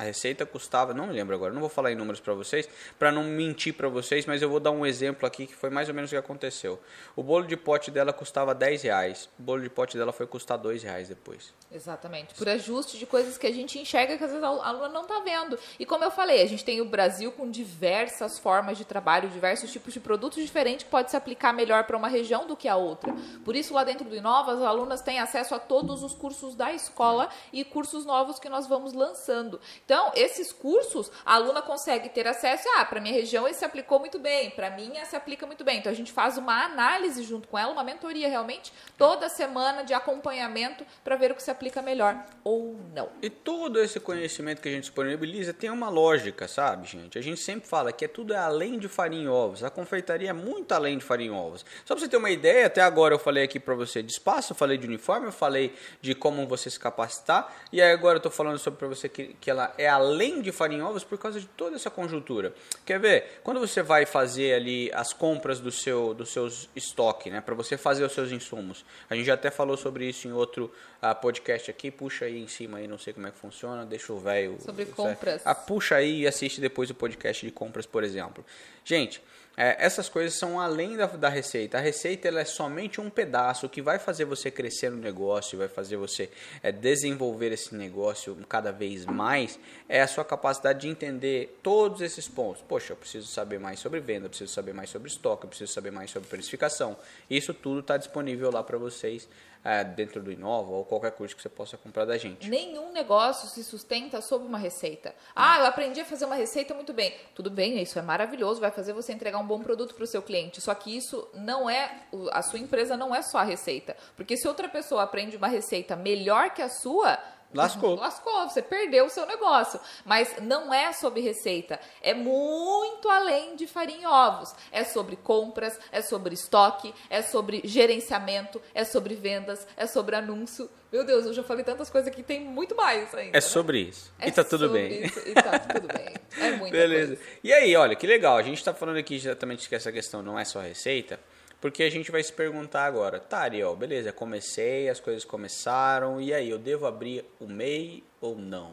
a 0.00 0.02
receita 0.02 0.46
custava, 0.46 0.94
não 0.94 1.08
me 1.08 1.12
lembro 1.12 1.34
agora, 1.34 1.52
não 1.52 1.60
vou 1.60 1.68
falar 1.68 1.92
em 1.92 1.94
números 1.94 2.20
para 2.20 2.32
vocês, 2.32 2.66
para 2.98 3.12
não 3.12 3.22
mentir 3.22 3.74
para 3.74 3.86
vocês, 3.86 4.24
mas 4.24 4.40
eu 4.40 4.48
vou 4.48 4.58
dar 4.58 4.70
um 4.70 4.86
exemplo 4.86 5.26
aqui 5.26 5.46
que 5.46 5.54
foi 5.54 5.68
mais 5.68 5.90
ou 5.90 5.94
menos 5.94 6.10
o 6.10 6.14
que 6.14 6.16
aconteceu. 6.16 6.80
O 7.14 7.22
bolo 7.22 7.46
de 7.46 7.54
pote 7.54 7.90
dela 7.90 8.10
custava 8.10 8.54
10 8.54 8.82
reais, 8.82 9.28
o 9.38 9.42
bolo 9.42 9.60
de 9.60 9.68
pote 9.68 9.98
dela 9.98 10.10
foi 10.10 10.26
custar 10.26 10.56
2 10.56 10.82
reais 10.82 11.10
depois. 11.10 11.52
Exatamente. 11.70 12.34
Por 12.34 12.48
ajuste 12.48 12.98
de 12.98 13.04
coisas 13.04 13.36
que 13.36 13.46
a 13.46 13.52
gente 13.52 13.78
enxerga 13.78 14.16
que 14.16 14.24
às 14.24 14.30
vezes 14.30 14.42
a 14.42 14.48
aluna 14.48 14.88
não 14.88 15.02
está 15.02 15.20
vendo. 15.20 15.58
E 15.78 15.84
como 15.84 16.02
eu 16.02 16.10
falei, 16.10 16.42
a 16.42 16.46
gente 16.46 16.64
tem 16.64 16.80
o 16.80 16.86
Brasil 16.86 17.30
com 17.30 17.50
diversas 17.50 18.38
formas 18.38 18.78
de 18.78 18.86
trabalho, 18.86 19.28
diversos 19.28 19.70
tipos 19.70 19.92
de 19.92 20.00
produtos 20.00 20.42
diferentes 20.42 20.84
que 20.84 20.90
pode 20.90 21.10
se 21.10 21.16
aplicar 21.16 21.52
melhor 21.52 21.84
para 21.84 21.96
uma 21.96 22.08
região 22.08 22.46
do 22.46 22.56
que 22.56 22.68
a 22.68 22.74
outra. 22.74 23.14
Por 23.44 23.54
isso, 23.54 23.74
lá 23.74 23.84
dentro 23.84 24.08
do 24.08 24.16
Inova, 24.16 24.54
as 24.54 24.62
alunas 24.62 25.02
têm 25.02 25.20
acesso 25.20 25.54
a 25.54 25.58
todos 25.58 26.02
os 26.02 26.14
cursos 26.14 26.54
da 26.54 26.72
escola 26.72 27.28
e 27.52 27.62
cursos 27.64 28.06
novos 28.06 28.38
que 28.38 28.48
nós 28.48 28.66
vamos 28.66 28.92
lançando. 28.92 29.60
Então, 29.90 30.12
esses 30.14 30.52
cursos, 30.52 31.10
a 31.26 31.34
aluna 31.34 31.60
consegue 31.60 32.08
ter 32.10 32.24
acesso, 32.24 32.62
ah, 32.76 32.84
para 32.84 33.00
minha 33.00 33.12
região 33.12 33.48
esse 33.48 33.58
se 33.58 33.64
aplicou 33.64 33.98
muito 33.98 34.20
bem, 34.20 34.48
para 34.50 34.70
minha 34.70 35.04
se 35.04 35.16
aplica 35.16 35.44
muito 35.48 35.64
bem. 35.64 35.80
Então, 35.80 35.90
a 35.90 35.94
gente 35.96 36.12
faz 36.12 36.38
uma 36.38 36.64
análise 36.64 37.24
junto 37.24 37.48
com 37.48 37.58
ela, 37.58 37.72
uma 37.72 37.82
mentoria 37.82 38.28
realmente, 38.28 38.72
toda 38.96 39.28
semana 39.28 39.82
de 39.82 39.92
acompanhamento 39.92 40.86
para 41.02 41.16
ver 41.16 41.32
o 41.32 41.34
que 41.34 41.42
se 41.42 41.50
aplica 41.50 41.82
melhor 41.82 42.24
ou 42.44 42.78
não. 42.94 43.08
E 43.20 43.28
todo 43.28 43.80
esse 43.80 43.98
conhecimento 43.98 44.62
que 44.62 44.68
a 44.68 44.70
gente 44.70 44.82
disponibiliza 44.82 45.52
tem 45.52 45.70
uma 45.70 45.88
lógica, 45.88 46.46
sabe, 46.46 46.86
gente? 46.86 47.18
A 47.18 47.20
gente 47.20 47.40
sempre 47.40 47.68
fala 47.68 47.90
que 47.90 48.04
é 48.04 48.08
tudo 48.08 48.32
é 48.32 48.38
além 48.38 48.78
de 48.78 48.86
farinha 48.86 49.24
e 49.24 49.28
ovos. 49.28 49.64
A 49.64 49.70
confeitaria 49.70 50.30
é 50.30 50.32
muito 50.32 50.70
além 50.70 50.98
de 50.98 51.04
farinha 51.04 51.30
e 51.30 51.34
ovos. 51.34 51.66
Só 51.84 51.96
para 51.96 52.04
você 52.04 52.08
ter 52.08 52.16
uma 52.16 52.30
ideia, 52.30 52.68
até 52.68 52.80
agora 52.80 53.12
eu 53.12 53.18
falei 53.18 53.42
aqui 53.42 53.58
para 53.58 53.74
você 53.74 54.04
de 54.04 54.12
espaço, 54.12 54.52
eu 54.52 54.56
falei 54.56 54.78
de 54.78 54.86
uniforme, 54.86 55.26
eu 55.26 55.32
falei 55.32 55.74
de 56.00 56.14
como 56.14 56.46
você 56.46 56.70
se 56.70 56.78
capacitar, 56.78 57.52
e 57.72 57.82
aí 57.82 57.90
agora 57.90 58.14
eu 58.14 58.18
estou 58.18 58.30
falando 58.30 58.56
sobre 58.56 58.78
para 58.78 58.86
você 58.86 59.08
que, 59.08 59.34
que 59.40 59.50
ela 59.50 59.74
é 59.80 59.88
além 59.88 60.42
de 60.42 60.52
farinha 60.52 60.80
e 60.80 60.82
ovos 60.82 61.02
por 61.02 61.16
causa 61.16 61.40
de 61.40 61.46
toda 61.46 61.76
essa 61.76 61.88
conjuntura. 61.88 62.52
Quer 62.84 63.00
ver? 63.00 63.40
Quando 63.42 63.58
você 63.58 63.82
vai 63.82 64.04
fazer 64.04 64.52
ali 64.52 64.90
as 64.92 65.14
compras 65.14 65.58
do 65.58 65.72
seu 65.72 66.12
dos 66.12 66.30
seus 66.30 66.68
estoque, 66.76 67.30
né, 67.30 67.40
para 67.40 67.54
você 67.54 67.78
fazer 67.78 68.04
os 68.04 68.12
seus 68.12 68.30
insumos. 68.30 68.84
A 69.08 69.14
gente 69.14 69.24
já 69.24 69.34
até 69.34 69.50
falou 69.50 69.76
sobre 69.78 70.06
isso 70.06 70.28
em 70.28 70.32
outro 70.32 70.70
uh, 71.02 71.14
podcast 71.18 71.70
aqui, 71.70 71.90
puxa 71.90 72.26
aí 72.26 72.38
em 72.38 72.46
cima 72.46 72.76
aí, 72.76 72.86
não 72.86 72.98
sei 72.98 73.14
como 73.14 73.26
é 73.26 73.30
que 73.30 73.38
funciona, 73.38 73.86
deixa 73.86 74.12
o 74.12 74.18
velho 74.18 74.58
sobre 74.60 74.84
compras. 74.84 75.40
Ah, 75.46 75.54
puxa 75.54 75.96
aí 75.96 76.20
e 76.20 76.26
assiste 76.26 76.60
depois 76.60 76.90
o 76.90 76.94
podcast 76.94 77.44
de 77.44 77.50
compras, 77.50 77.86
por 77.86 78.04
exemplo. 78.04 78.44
Gente, 78.84 79.22
é, 79.62 79.76
essas 79.78 80.08
coisas 80.08 80.38
são 80.38 80.58
além 80.58 80.96
da, 80.96 81.04
da 81.04 81.28
receita. 81.28 81.76
A 81.76 81.80
receita 81.82 82.26
ela 82.26 82.40
é 82.40 82.46
somente 82.46 82.98
um 82.98 83.10
pedaço 83.10 83.68
que 83.68 83.82
vai 83.82 83.98
fazer 83.98 84.24
você 84.24 84.50
crescer 84.50 84.90
no 84.90 84.96
negócio, 84.96 85.58
vai 85.58 85.68
fazer 85.68 85.98
você 85.98 86.30
é, 86.62 86.72
desenvolver 86.72 87.52
esse 87.52 87.74
negócio 87.74 88.34
cada 88.48 88.72
vez 88.72 89.04
mais. 89.04 89.60
É 89.86 90.00
a 90.00 90.06
sua 90.06 90.24
capacidade 90.24 90.80
de 90.80 90.88
entender 90.88 91.58
todos 91.62 92.00
esses 92.00 92.26
pontos. 92.26 92.62
Poxa, 92.66 92.94
eu 92.94 92.96
preciso 92.96 93.26
saber 93.26 93.60
mais 93.60 93.80
sobre 93.80 94.00
venda, 94.00 94.24
eu 94.24 94.30
preciso 94.30 94.50
saber 94.50 94.72
mais 94.72 94.88
sobre 94.88 95.10
estoque, 95.10 95.44
eu 95.44 95.48
preciso 95.50 95.70
saber 95.74 95.90
mais 95.90 96.10
sobre 96.10 96.26
precificação. 96.26 96.96
Isso 97.28 97.52
tudo 97.52 97.80
está 97.80 97.98
disponível 97.98 98.50
lá 98.50 98.62
para 98.62 98.78
vocês 98.78 99.28
é, 99.64 99.84
dentro 99.84 100.22
do 100.22 100.32
Inova 100.32 100.70
ou 100.70 100.84
qualquer 100.84 101.12
curso 101.12 101.36
que 101.36 101.42
você 101.42 101.48
possa 101.48 101.76
comprar 101.76 102.04
da 102.04 102.16
gente. 102.16 102.48
Nenhum 102.48 102.92
negócio 102.92 103.48
se 103.48 103.62
sustenta 103.62 104.20
sob 104.20 104.46
uma 104.46 104.58
receita. 104.58 105.14
Ah, 105.34 105.58
eu 105.58 105.66
aprendi 105.66 106.00
a 106.00 106.04
fazer 106.04 106.24
uma 106.24 106.34
receita 106.34 106.74
muito 106.74 106.92
bem. 106.92 107.14
Tudo 107.34 107.50
bem, 107.50 107.80
isso 107.80 107.98
é 107.98 108.02
maravilhoso, 108.02 108.60
vai 108.60 108.70
fazer 108.70 108.92
você 108.92 109.12
entregar 109.12 109.38
um 109.38 109.46
bom 109.46 109.60
produto 109.60 109.94
para 109.94 110.04
o 110.04 110.06
seu 110.06 110.22
cliente. 110.22 110.60
Só 110.60 110.74
que 110.74 110.96
isso 110.96 111.28
não 111.34 111.68
é, 111.68 112.04
a 112.32 112.42
sua 112.42 112.58
empresa 112.58 112.96
não 112.96 113.14
é 113.14 113.22
só 113.22 113.38
a 113.38 113.44
receita. 113.44 113.96
Porque 114.16 114.36
se 114.36 114.48
outra 114.48 114.68
pessoa 114.68 115.02
aprende 115.02 115.36
uma 115.36 115.48
receita 115.48 115.94
melhor 115.94 116.50
que 116.50 116.62
a 116.62 116.68
sua, 116.68 117.18
Lascou. 117.52 117.96
Lascou, 117.96 118.48
você 118.48 118.62
perdeu 118.62 119.06
o 119.06 119.10
seu 119.10 119.26
negócio. 119.26 119.80
Mas 120.04 120.36
não 120.40 120.72
é 120.72 120.92
sobre 120.92 121.20
receita, 121.20 121.80
é 122.00 122.14
muito 122.14 123.08
além 123.08 123.56
de 123.56 123.66
farinha 123.66 124.02
e 124.02 124.06
ovos. 124.06 124.54
É 124.70 124.84
sobre 124.84 125.16
compras, 125.16 125.78
é 125.90 126.00
sobre 126.00 126.34
estoque, 126.34 126.94
é 127.08 127.22
sobre 127.22 127.60
gerenciamento, 127.64 128.60
é 128.74 128.84
sobre 128.84 129.14
vendas, 129.14 129.66
é 129.76 129.86
sobre 129.86 130.16
anúncio. 130.16 130.70
Meu 130.92 131.04
Deus, 131.04 131.24
eu 131.24 131.32
já 131.32 131.42
falei 131.42 131.64
tantas 131.64 131.88
coisas 131.88 132.12
que 132.12 132.22
tem 132.22 132.40
muito 132.40 132.74
mais 132.74 133.14
ainda. 133.14 133.30
É 133.30 133.34
né? 133.34 133.40
sobre 133.40 133.78
isso. 133.78 134.12
É 134.18 134.28
e 134.28 134.32
tá 134.32 134.42
tudo 134.42 134.68
bem. 134.68 135.04
Isso, 135.04 135.20
e 135.24 135.34
tá 135.34 135.58
tudo 135.58 135.86
bem. 135.86 136.14
É 136.36 136.50
muita 136.58 136.76
Beleza. 136.76 137.16
coisa. 137.16 137.32
E 137.44 137.52
aí, 137.52 137.76
olha, 137.76 137.94
que 137.94 138.06
legal. 138.06 138.36
A 138.36 138.42
gente 138.42 138.62
tá 138.62 138.74
falando 138.74 138.96
aqui 138.96 139.14
exatamente 139.14 139.68
que 139.68 139.74
essa 139.74 139.92
questão 139.92 140.20
não 140.20 140.38
é 140.38 140.44
só 140.44 140.60
receita. 140.60 141.20
Porque 141.60 141.82
a 141.82 141.90
gente 141.90 142.10
vai 142.10 142.22
se 142.22 142.32
perguntar 142.32 142.84
agora, 142.84 143.20
tá, 143.20 143.40
Ariel, 143.40 143.76
beleza, 143.76 144.12
comecei, 144.12 144.88
as 144.88 144.98
coisas 144.98 145.24
começaram, 145.24 146.20
e 146.20 146.32
aí, 146.32 146.48
eu 146.48 146.58
devo 146.58 146.86
abrir 146.86 147.24
o 147.38 147.46
MEI 147.46 148.02
ou 148.20 148.34
não? 148.34 148.72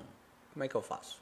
Como 0.53 0.63
é 0.63 0.67
que 0.67 0.75
eu 0.75 0.81
faço? 0.81 1.19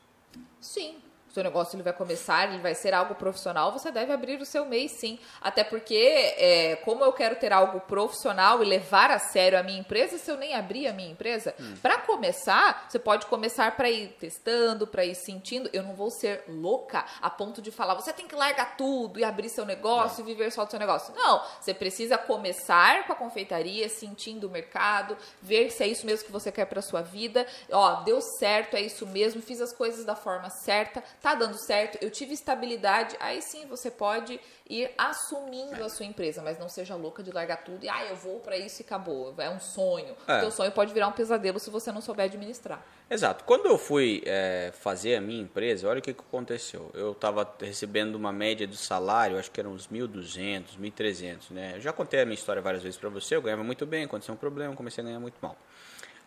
Sim, 0.62 0.98
seu 1.36 1.44
negócio 1.44 1.75
ele 1.75 1.84
vai 1.84 1.92
começar, 1.92 2.48
ele 2.48 2.62
vai 2.62 2.74
ser 2.74 2.94
algo 2.94 3.13
profissional, 3.13 3.72
você 3.72 3.92
deve 3.92 4.13
abrir 4.13 4.39
o 4.39 4.46
seu 4.46 4.65
mês 4.65 4.94
sim. 4.94 5.20
Até 5.42 5.65
porque, 5.65 5.96
é, 6.38 6.77
como 6.77 7.04
eu 7.04 7.12
quero 7.12 7.36
ter 7.36 7.51
algo 7.51 7.82
profissional 7.82 8.63
e 8.63 8.65
levar 8.65 9.12
a 9.12 9.20
sério 9.20 9.60
a 9.60 9.63
minha 9.63 9.80
empresa, 9.80 10.18
se 10.18 10.32
eu 10.32 10.38
nem 10.38 10.56
abrir 10.56 10.88
a 10.88 10.94
minha 10.94 11.12
empresa, 11.12 11.54
hum. 11.60 11.75
para 11.82 11.98
começar, 11.98 12.86
você 12.88 12.98
pode 12.98 13.25
começar 13.25 13.75
para 13.75 13.89
ir 13.89 14.15
testando, 14.18 14.88
para 14.88 15.04
ir 15.04 15.13
sentindo. 15.13 15.70
Eu 15.74 15.84
não 15.84 15.94
vou 15.94 16.10
ser 16.10 16.44
louca 16.48 17.04
a 17.22 17.30
ponto 17.30 17.62
de 17.62 17.70
falar, 17.70 17.96
você 17.96 18.13
tem 18.13 18.27
que 18.27 18.36
largar 18.36 18.77
tudo 18.77 19.20
e 19.20 19.24
abrir 19.25 19.50
seu 19.50 19.65
negócio 19.65 20.24
não. 20.24 20.30
e 20.30 20.34
viver 20.34 20.51
só 20.51 20.63
do 20.63 20.72
seu 20.72 20.80
negócio. 20.80 21.13
Não, 21.13 21.44
você 21.60 21.74
precisa 21.74 22.18
começar 22.18 23.06
com 23.06 23.12
a 23.12 23.15
confeitaria, 23.15 23.89
sentindo 23.89 24.48
o 24.48 24.50
mercado, 24.50 25.18
ver 25.42 25.70
se 25.70 25.84
é 25.84 25.88
isso 25.88 26.06
mesmo 26.06 26.25
que 26.25 26.32
você 26.32 26.50
quer 26.50 26.65
para 26.65 26.82
sua 26.82 27.01
vida. 27.01 27.46
Ó, 27.70 28.04
deu 28.04 28.22
certo, 28.22 28.77
é 28.77 28.82
isso 28.82 29.06
mesmo, 29.06 29.42
fiz 29.42 29.60
as 29.60 29.74
coisas 29.74 30.06
da 30.06 30.15
forma 30.15 30.50
certa 30.50 31.04
tá 31.25 31.34
dando 31.34 31.58
certo, 31.58 31.98
eu 32.03 32.12
tive 32.12 32.36
estabilidade, 32.36 33.15
aí 33.20 33.41
sim 33.41 33.65
você 33.65 33.89
pode 33.89 34.39
ir 34.70 34.91
assumindo 34.96 35.84
a 35.84 35.89
sua 35.89 36.05
empresa, 36.05 36.39
mas 36.44 36.60
não 36.60 36.70
seja 36.70 36.96
louca 36.96 37.24
de 37.24 37.32
largar 37.32 37.63
tudo 37.63 37.84
e, 37.84 37.89
ah, 37.89 38.05
eu 38.05 38.15
vou 38.15 38.39
para 38.39 38.55
isso 38.55 38.84
e 38.84 38.86
acabou. 38.86 39.34
É 39.39 39.50
um 39.50 39.60
sonho. 39.60 40.15
É. 40.27 40.38
O 40.38 40.39
teu 40.41 40.51
sonho 40.51 40.72
pode 40.72 40.94
virar 40.94 41.08
um 41.08 41.12
pesadelo 41.12 41.60
se 41.60 41.72
você 41.72 41.91
não 41.91 42.00
souber 42.00 42.25
administrar. 42.25 42.86
Exato. 43.10 43.44
Quando 43.44 43.65
eu 43.65 43.75
fui 43.75 44.22
é, 44.24 44.72
fazer 44.79 45.15
a 45.15 45.22
minha 45.22 45.41
empresa, 45.41 45.89
olha 45.89 45.98
o 45.98 46.01
que, 46.01 46.13
que 46.13 46.22
aconteceu. 46.22 46.91
Eu 46.94 47.13
estava 47.13 47.55
recebendo 47.60 48.13
uma 48.13 48.32
média 48.32 48.67
de 48.67 48.77
salário, 48.77 49.39
acho 49.39 49.50
que 49.50 49.60
eram 49.60 49.72
uns 49.72 49.88
1.200, 49.88 50.77
1.300, 50.79 51.50
né? 51.50 51.74
Eu 51.77 51.81
já 51.81 51.92
contei 51.92 52.22
a 52.22 52.25
minha 52.25 52.35
história 52.35 52.61
várias 52.61 52.83
vezes 52.83 53.00
para 53.00 53.09
você, 53.09 53.35
eu 53.35 53.42
ganhava 53.42 53.64
muito 53.64 53.83
bem, 53.88 54.03
aconteceu 54.03 54.35
um 54.35 54.38
problema, 54.38 54.75
comecei 54.75 55.03
a 55.03 55.07
ganhar 55.07 55.20
muito 55.20 55.38
mal. 55.42 55.57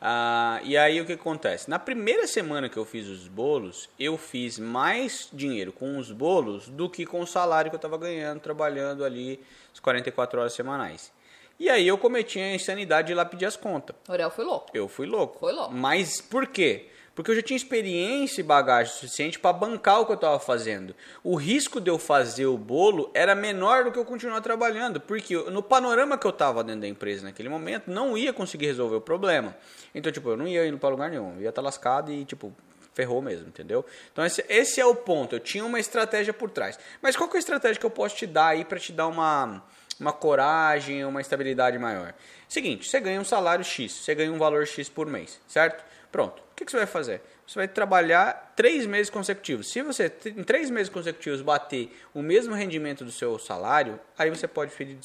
Ah, 0.00 0.60
e 0.62 0.76
aí 0.76 1.00
o 1.00 1.04
que 1.04 1.14
acontece? 1.14 1.68
Na 1.68 1.78
primeira 1.78 2.26
semana 2.26 2.68
que 2.68 2.76
eu 2.76 2.84
fiz 2.84 3.08
os 3.08 3.26
bolos, 3.26 3.88
eu 3.98 4.16
fiz 4.16 4.58
mais 4.58 5.28
dinheiro 5.32 5.72
com 5.72 5.98
os 5.98 6.12
bolos 6.12 6.68
do 6.68 6.88
que 6.88 7.04
com 7.04 7.20
o 7.20 7.26
salário 7.26 7.70
que 7.70 7.74
eu 7.74 7.78
estava 7.78 7.98
ganhando 7.98 8.40
trabalhando 8.40 9.04
ali 9.04 9.40
as 9.72 9.80
44 9.80 10.40
horas 10.40 10.52
semanais. 10.52 11.12
E 11.58 11.68
aí 11.68 11.88
eu 11.88 11.98
cometi 11.98 12.38
a 12.38 12.54
insanidade 12.54 13.08
de 13.08 13.12
ir 13.12 13.16
lá 13.16 13.24
pedir 13.24 13.46
as 13.46 13.56
contas. 13.56 13.96
O 14.08 14.12
Aurel 14.12 14.30
foi 14.30 14.44
louco. 14.44 14.70
Eu 14.72 14.86
fui 14.86 15.06
louco. 15.06 15.40
Foi 15.40 15.52
louco. 15.52 15.74
Mas 15.74 16.20
por 16.20 16.46
quê? 16.46 16.88
Porque 17.18 17.32
eu 17.32 17.34
já 17.34 17.42
tinha 17.42 17.56
experiência 17.56 18.40
e 18.40 18.44
bagagem 18.44 18.94
suficiente 18.94 19.40
para 19.40 19.52
bancar 19.52 20.00
o 20.00 20.06
que 20.06 20.12
eu 20.12 20.14
estava 20.14 20.38
fazendo. 20.38 20.94
O 21.24 21.34
risco 21.34 21.80
de 21.80 21.90
eu 21.90 21.98
fazer 21.98 22.46
o 22.46 22.56
bolo 22.56 23.10
era 23.12 23.34
menor 23.34 23.82
do 23.82 23.90
que 23.90 23.98
eu 23.98 24.04
continuar 24.04 24.40
trabalhando, 24.40 25.00
porque 25.00 25.34
no 25.50 25.60
panorama 25.60 26.16
que 26.16 26.24
eu 26.24 26.30
estava 26.30 26.62
dentro 26.62 26.82
da 26.82 26.86
empresa 26.86 27.24
naquele 27.24 27.48
momento, 27.48 27.90
não 27.90 28.16
ia 28.16 28.32
conseguir 28.32 28.66
resolver 28.66 28.94
o 28.94 29.00
problema. 29.00 29.56
Então, 29.92 30.12
tipo, 30.12 30.28
eu 30.28 30.36
não 30.36 30.46
ia 30.46 30.64
indo 30.64 30.78
para 30.78 30.90
lugar 30.90 31.10
nenhum, 31.10 31.34
eu 31.34 31.40
ia 31.42 31.48
estar 31.48 31.60
tá 31.60 31.62
lascado 31.62 32.12
e, 32.12 32.24
tipo, 32.24 32.54
ferrou 32.94 33.20
mesmo, 33.20 33.48
entendeu? 33.48 33.84
Então 34.12 34.24
esse, 34.24 34.44
esse, 34.48 34.80
é 34.80 34.86
o 34.86 34.94
ponto. 34.94 35.34
Eu 35.34 35.40
tinha 35.40 35.64
uma 35.64 35.80
estratégia 35.80 36.32
por 36.32 36.48
trás. 36.48 36.78
Mas 37.02 37.16
qual 37.16 37.28
é 37.32 37.36
a 37.36 37.40
estratégia 37.40 37.80
que 37.80 37.86
eu 37.86 37.90
posso 37.90 38.14
te 38.14 38.28
dar 38.28 38.50
aí 38.50 38.64
para 38.64 38.78
te 38.78 38.92
dar 38.92 39.08
uma, 39.08 39.60
uma 39.98 40.12
coragem, 40.12 41.04
uma 41.04 41.20
estabilidade 41.20 41.80
maior? 41.80 42.14
Seguinte, 42.48 42.88
você 42.88 43.00
ganha 43.00 43.20
um 43.20 43.24
salário 43.24 43.64
X, 43.64 43.90
você 43.90 44.14
ganha 44.14 44.32
um 44.32 44.38
valor 44.38 44.64
X 44.68 44.88
por 44.88 45.08
mês, 45.08 45.40
certo? 45.48 45.88
Pronto. 46.10 46.42
O 46.52 46.54
que, 46.54 46.70
você 46.70 46.78
vai 46.78 46.86
fazer? 46.86 47.20
Você 47.46 47.58
vai 47.58 47.68
trabalhar 47.68 48.52
três 48.56 48.84
meses 48.86 49.10
consecutivos. 49.10 49.70
Se 49.70 49.82
você 49.82 50.12
em 50.26 50.42
três 50.42 50.70
meses 50.70 50.88
consecutivos 50.88 51.40
bater 51.40 51.96
o 52.12 52.22
mesmo 52.22 52.54
rendimento 52.54 53.04
do 53.04 53.12
seu 53.12 53.38
salário, 53.38 54.00
aí 54.18 54.28
você 54.28 54.48
pode 54.48 54.72
pedir 54.72 54.98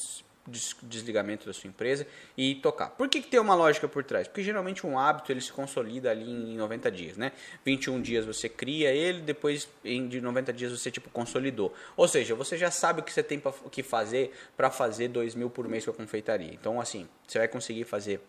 desligamento 0.82 1.46
da 1.46 1.52
sua 1.52 1.68
empresa 1.68 2.06
e 2.36 2.56
tocar. 2.56 2.90
Por 2.90 3.08
que, 3.08 3.22
que 3.22 3.28
tem 3.28 3.40
uma 3.40 3.54
lógica 3.54 3.88
por 3.88 4.04
trás? 4.04 4.28
Porque 4.28 4.42
geralmente 4.42 4.86
um 4.86 4.98
hábito 4.98 5.32
ele 5.32 5.40
se 5.40 5.50
consolida 5.50 6.10
ali 6.10 6.30
em 6.30 6.56
90 6.56 6.90
dias, 6.90 7.16
né? 7.16 7.32
21 7.64 8.02
dias 8.02 8.26
você 8.26 8.48
cria 8.48 8.90
ele, 8.90 9.22
depois 9.22 9.68
em 9.84 10.06
de 10.06 10.20
90 10.20 10.52
dias 10.52 10.70
você 10.70 10.90
tipo 10.90 11.08
consolidou. 11.10 11.72
Ou 11.96 12.06
seja, 12.06 12.34
você 12.34 12.58
já 12.58 12.70
sabe 12.70 13.00
o 13.00 13.02
que 13.02 13.12
você 13.12 13.22
tem 13.22 13.42
que 13.70 13.82
fazer 13.82 14.32
para 14.56 14.70
fazer 14.70 15.08
2 15.08 15.34
mil 15.34 15.48
por 15.48 15.66
mês 15.66 15.84
com 15.84 15.92
a 15.92 15.94
confeitaria. 15.94 16.52
Então 16.52 16.80
assim, 16.80 17.08
você 17.26 17.38
vai 17.38 17.48
conseguir 17.48 17.84
fazer 17.84 18.20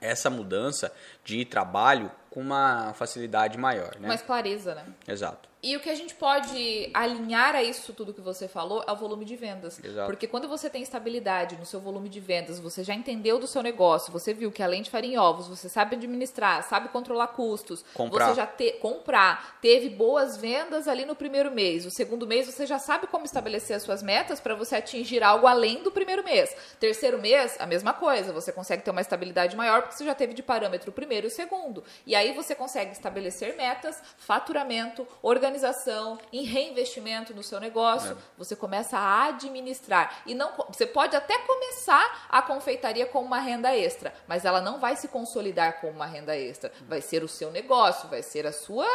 essa 0.00 0.30
mudança 0.30 0.92
de 1.24 1.44
trabalho 1.44 2.10
com 2.30 2.40
uma 2.40 2.92
facilidade 2.94 3.58
maior, 3.58 3.96
né? 3.98 4.08
Mais 4.08 4.22
clareza, 4.22 4.74
né? 4.74 4.84
Exato. 5.06 5.48
E 5.60 5.76
o 5.76 5.80
que 5.80 5.90
a 5.90 5.94
gente 5.94 6.14
pode 6.14 6.88
alinhar 6.94 7.56
a 7.56 7.62
isso 7.64 7.92
tudo 7.92 8.14
que 8.14 8.20
você 8.20 8.46
falou 8.46 8.84
é 8.86 8.92
o 8.92 8.96
volume 8.96 9.24
de 9.24 9.34
vendas. 9.34 9.82
Exato. 9.82 10.06
Porque 10.06 10.28
quando 10.28 10.46
você 10.46 10.70
tem 10.70 10.82
estabilidade 10.82 11.56
no 11.56 11.66
seu 11.66 11.80
volume 11.80 12.08
de 12.08 12.20
vendas, 12.20 12.60
você 12.60 12.84
já 12.84 12.94
entendeu 12.94 13.40
do 13.40 13.46
seu 13.46 13.60
negócio, 13.60 14.12
você 14.12 14.32
viu 14.32 14.52
que 14.52 14.62
além 14.62 14.82
de 14.82 14.90
farinha 14.90 15.16
e 15.16 15.18
ovos, 15.18 15.48
você 15.48 15.68
sabe 15.68 15.96
administrar, 15.96 16.62
sabe 16.62 16.88
controlar 16.90 17.28
custos, 17.28 17.84
comprar. 17.92 18.28
você 18.28 18.34
já 18.36 18.46
te, 18.46 18.72
comprar, 18.74 19.58
teve 19.60 19.88
boas 19.88 20.36
vendas 20.36 20.86
ali 20.86 21.04
no 21.04 21.16
primeiro 21.16 21.50
mês. 21.50 21.84
O 21.84 21.90
segundo 21.90 22.24
mês 22.24 22.46
você 22.46 22.64
já 22.64 22.78
sabe 22.78 23.08
como 23.08 23.24
estabelecer 23.24 23.74
as 23.74 23.82
suas 23.82 24.00
metas 24.00 24.38
para 24.38 24.54
você 24.54 24.76
atingir 24.76 25.24
algo 25.24 25.48
além 25.48 25.82
do 25.82 25.90
primeiro 25.90 26.22
mês. 26.22 26.54
Terceiro 26.78 27.20
mês, 27.20 27.56
a 27.58 27.66
mesma 27.66 27.92
coisa, 27.92 28.32
você 28.32 28.52
consegue 28.52 28.84
ter 28.84 28.92
uma 28.92 29.00
estabilidade 29.00 29.56
maior 29.56 29.82
porque 29.82 29.96
você 29.96 30.04
já 30.04 30.14
teve 30.14 30.34
de 30.34 30.42
parâmetro 30.42 30.90
o 30.90 30.94
primeiro 30.94 31.26
e 31.26 31.28
o 31.28 31.32
segundo. 31.32 31.82
E 32.06 32.14
aí 32.18 32.32
você 32.32 32.54
consegue 32.54 32.92
estabelecer 32.92 33.56
metas, 33.56 34.00
faturamento, 34.18 35.06
organização 35.22 36.18
em 36.32 36.44
reinvestimento 36.44 37.34
no 37.34 37.42
seu 37.42 37.58
negócio, 37.60 38.12
é. 38.12 38.16
você 38.36 38.54
começa 38.54 38.98
a 38.98 39.26
administrar. 39.26 40.22
E 40.26 40.34
não 40.34 40.52
você 40.68 40.86
pode 40.86 41.16
até 41.16 41.38
começar 41.38 42.26
a 42.28 42.42
confeitaria 42.42 43.06
com 43.06 43.22
uma 43.22 43.38
renda 43.38 43.74
extra, 43.76 44.12
mas 44.26 44.44
ela 44.44 44.60
não 44.60 44.78
vai 44.78 44.96
se 44.96 45.08
consolidar 45.08 45.80
como 45.80 45.92
uma 45.92 46.06
renda 46.06 46.36
extra. 46.36 46.72
Vai 46.86 47.00
ser 47.00 47.22
o 47.22 47.28
seu 47.28 47.50
negócio, 47.50 48.08
vai 48.08 48.22
ser 48.22 48.46
a 48.46 48.52
sua 48.52 48.86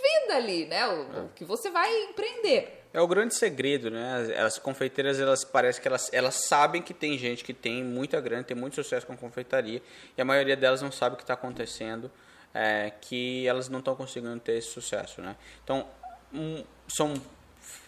venda 0.00 0.36
ali, 0.36 0.66
né? 0.66 0.86
O, 0.86 1.00
é. 1.02 1.28
que 1.34 1.44
você 1.44 1.70
vai 1.70 1.90
empreender. 2.04 2.84
É 2.92 3.00
o 3.00 3.06
grande 3.06 3.34
segredo, 3.34 3.90
né? 3.90 4.34
As 4.38 4.58
confeiteiras, 4.58 5.20
elas 5.20 5.44
parece 5.44 5.80
que 5.80 5.86
elas, 5.86 6.10
elas 6.12 6.46
sabem 6.46 6.80
que 6.80 6.94
tem 6.94 7.18
gente 7.18 7.44
que 7.44 7.52
tem 7.52 7.84
muita 7.84 8.20
grana, 8.20 8.42
tem 8.42 8.56
muito 8.56 8.76
sucesso 8.76 9.06
com 9.06 9.16
confeitaria, 9.16 9.82
e 10.16 10.20
a 10.20 10.24
maioria 10.24 10.56
delas 10.56 10.80
não 10.80 10.90
sabe 10.90 11.14
o 11.14 11.16
que 11.16 11.22
está 11.22 11.34
acontecendo, 11.34 12.10
é, 12.54 12.92
que 13.00 13.46
elas 13.46 13.68
não 13.68 13.78
estão 13.78 13.94
conseguindo 13.94 14.38
ter 14.40 14.58
esse 14.58 14.68
sucesso, 14.68 15.20
né? 15.20 15.36
Então, 15.62 15.86
um, 16.32 16.64
são 16.86 17.14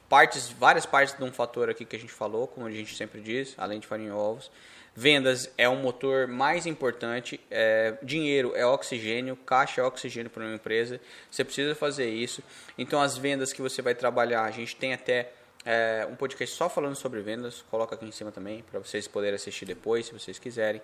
partes, 0.09 0.49
várias 0.51 0.87
partes 0.87 1.17
de 1.17 1.23
um 1.23 1.33
fator 1.33 1.71
aqui 1.71 1.85
que 1.85 1.97
a 1.97 1.99
gente 1.99 2.13
falou, 2.13 2.47
como 2.47 2.67
a 2.67 2.71
gente 2.71 2.97
sempre 2.97 3.21
diz, 3.21 3.55
além 3.57 3.79
de 3.81 3.87
farinha 3.87 4.11
e 4.11 4.13
ovos. 4.13 4.51
Vendas 4.95 5.49
é 5.57 5.69
o 5.69 5.77
motor 5.77 6.27
mais 6.27 6.67
importante, 6.67 7.41
é, 7.49 7.97
dinheiro 8.03 8.53
é 8.57 8.67
oxigênio, 8.67 9.37
caixa 9.37 9.81
é 9.81 9.85
oxigênio 9.85 10.29
para 10.29 10.43
uma 10.43 10.55
empresa. 10.55 11.01
Você 11.31 11.45
precisa 11.45 11.75
fazer 11.75 12.11
isso. 12.11 12.43
Então, 12.77 13.01
as 13.01 13.17
vendas 13.17 13.53
que 13.53 13.63
você 13.63 13.81
vai 13.81 13.95
trabalhar, 13.95 14.43
a 14.43 14.51
gente 14.51 14.75
tem 14.75 14.93
até 14.93 15.33
é, 15.65 16.07
um 16.11 16.17
podcast 16.17 16.57
só 16.57 16.69
falando 16.69 16.97
sobre 16.97 17.21
vendas, 17.21 17.63
coloca 17.71 17.95
aqui 17.95 18.07
em 18.07 18.11
cima 18.11 18.33
também 18.33 18.63
para 18.63 18.81
vocês 18.81 19.07
poderem 19.07 19.37
assistir 19.37 19.65
depois, 19.65 20.07
se 20.07 20.13
vocês 20.13 20.39
quiserem. 20.39 20.83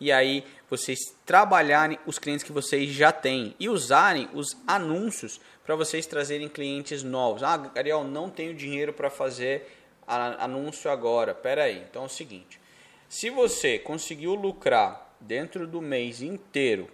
E 0.00 0.10
aí, 0.10 0.44
vocês 0.68 0.98
trabalharem 1.24 1.98
os 2.06 2.18
clientes 2.18 2.44
que 2.44 2.52
vocês 2.52 2.90
já 2.90 3.12
têm 3.12 3.54
e 3.58 3.68
usarem 3.68 4.28
os 4.34 4.56
anúncios 4.66 5.40
para 5.64 5.76
vocês 5.76 6.06
trazerem 6.06 6.48
clientes 6.48 7.02
novos. 7.02 7.42
Ah, 7.42 7.70
Ariel, 7.76 8.04
não 8.04 8.28
tenho 8.28 8.54
dinheiro 8.54 8.92
para 8.92 9.08
fazer 9.08 9.70
anúncio 10.06 10.90
agora. 10.90 11.34
Pera 11.34 11.64
aí. 11.64 11.84
Então 11.88 12.02
é 12.02 12.06
o 12.06 12.08
seguinte 12.08 12.60
se 13.14 13.30
você 13.30 13.78
conseguiu 13.78 14.34
lucrar 14.34 15.16
dentro 15.20 15.68
do 15.68 15.80
mês 15.80 16.20
inteiro, 16.20 16.90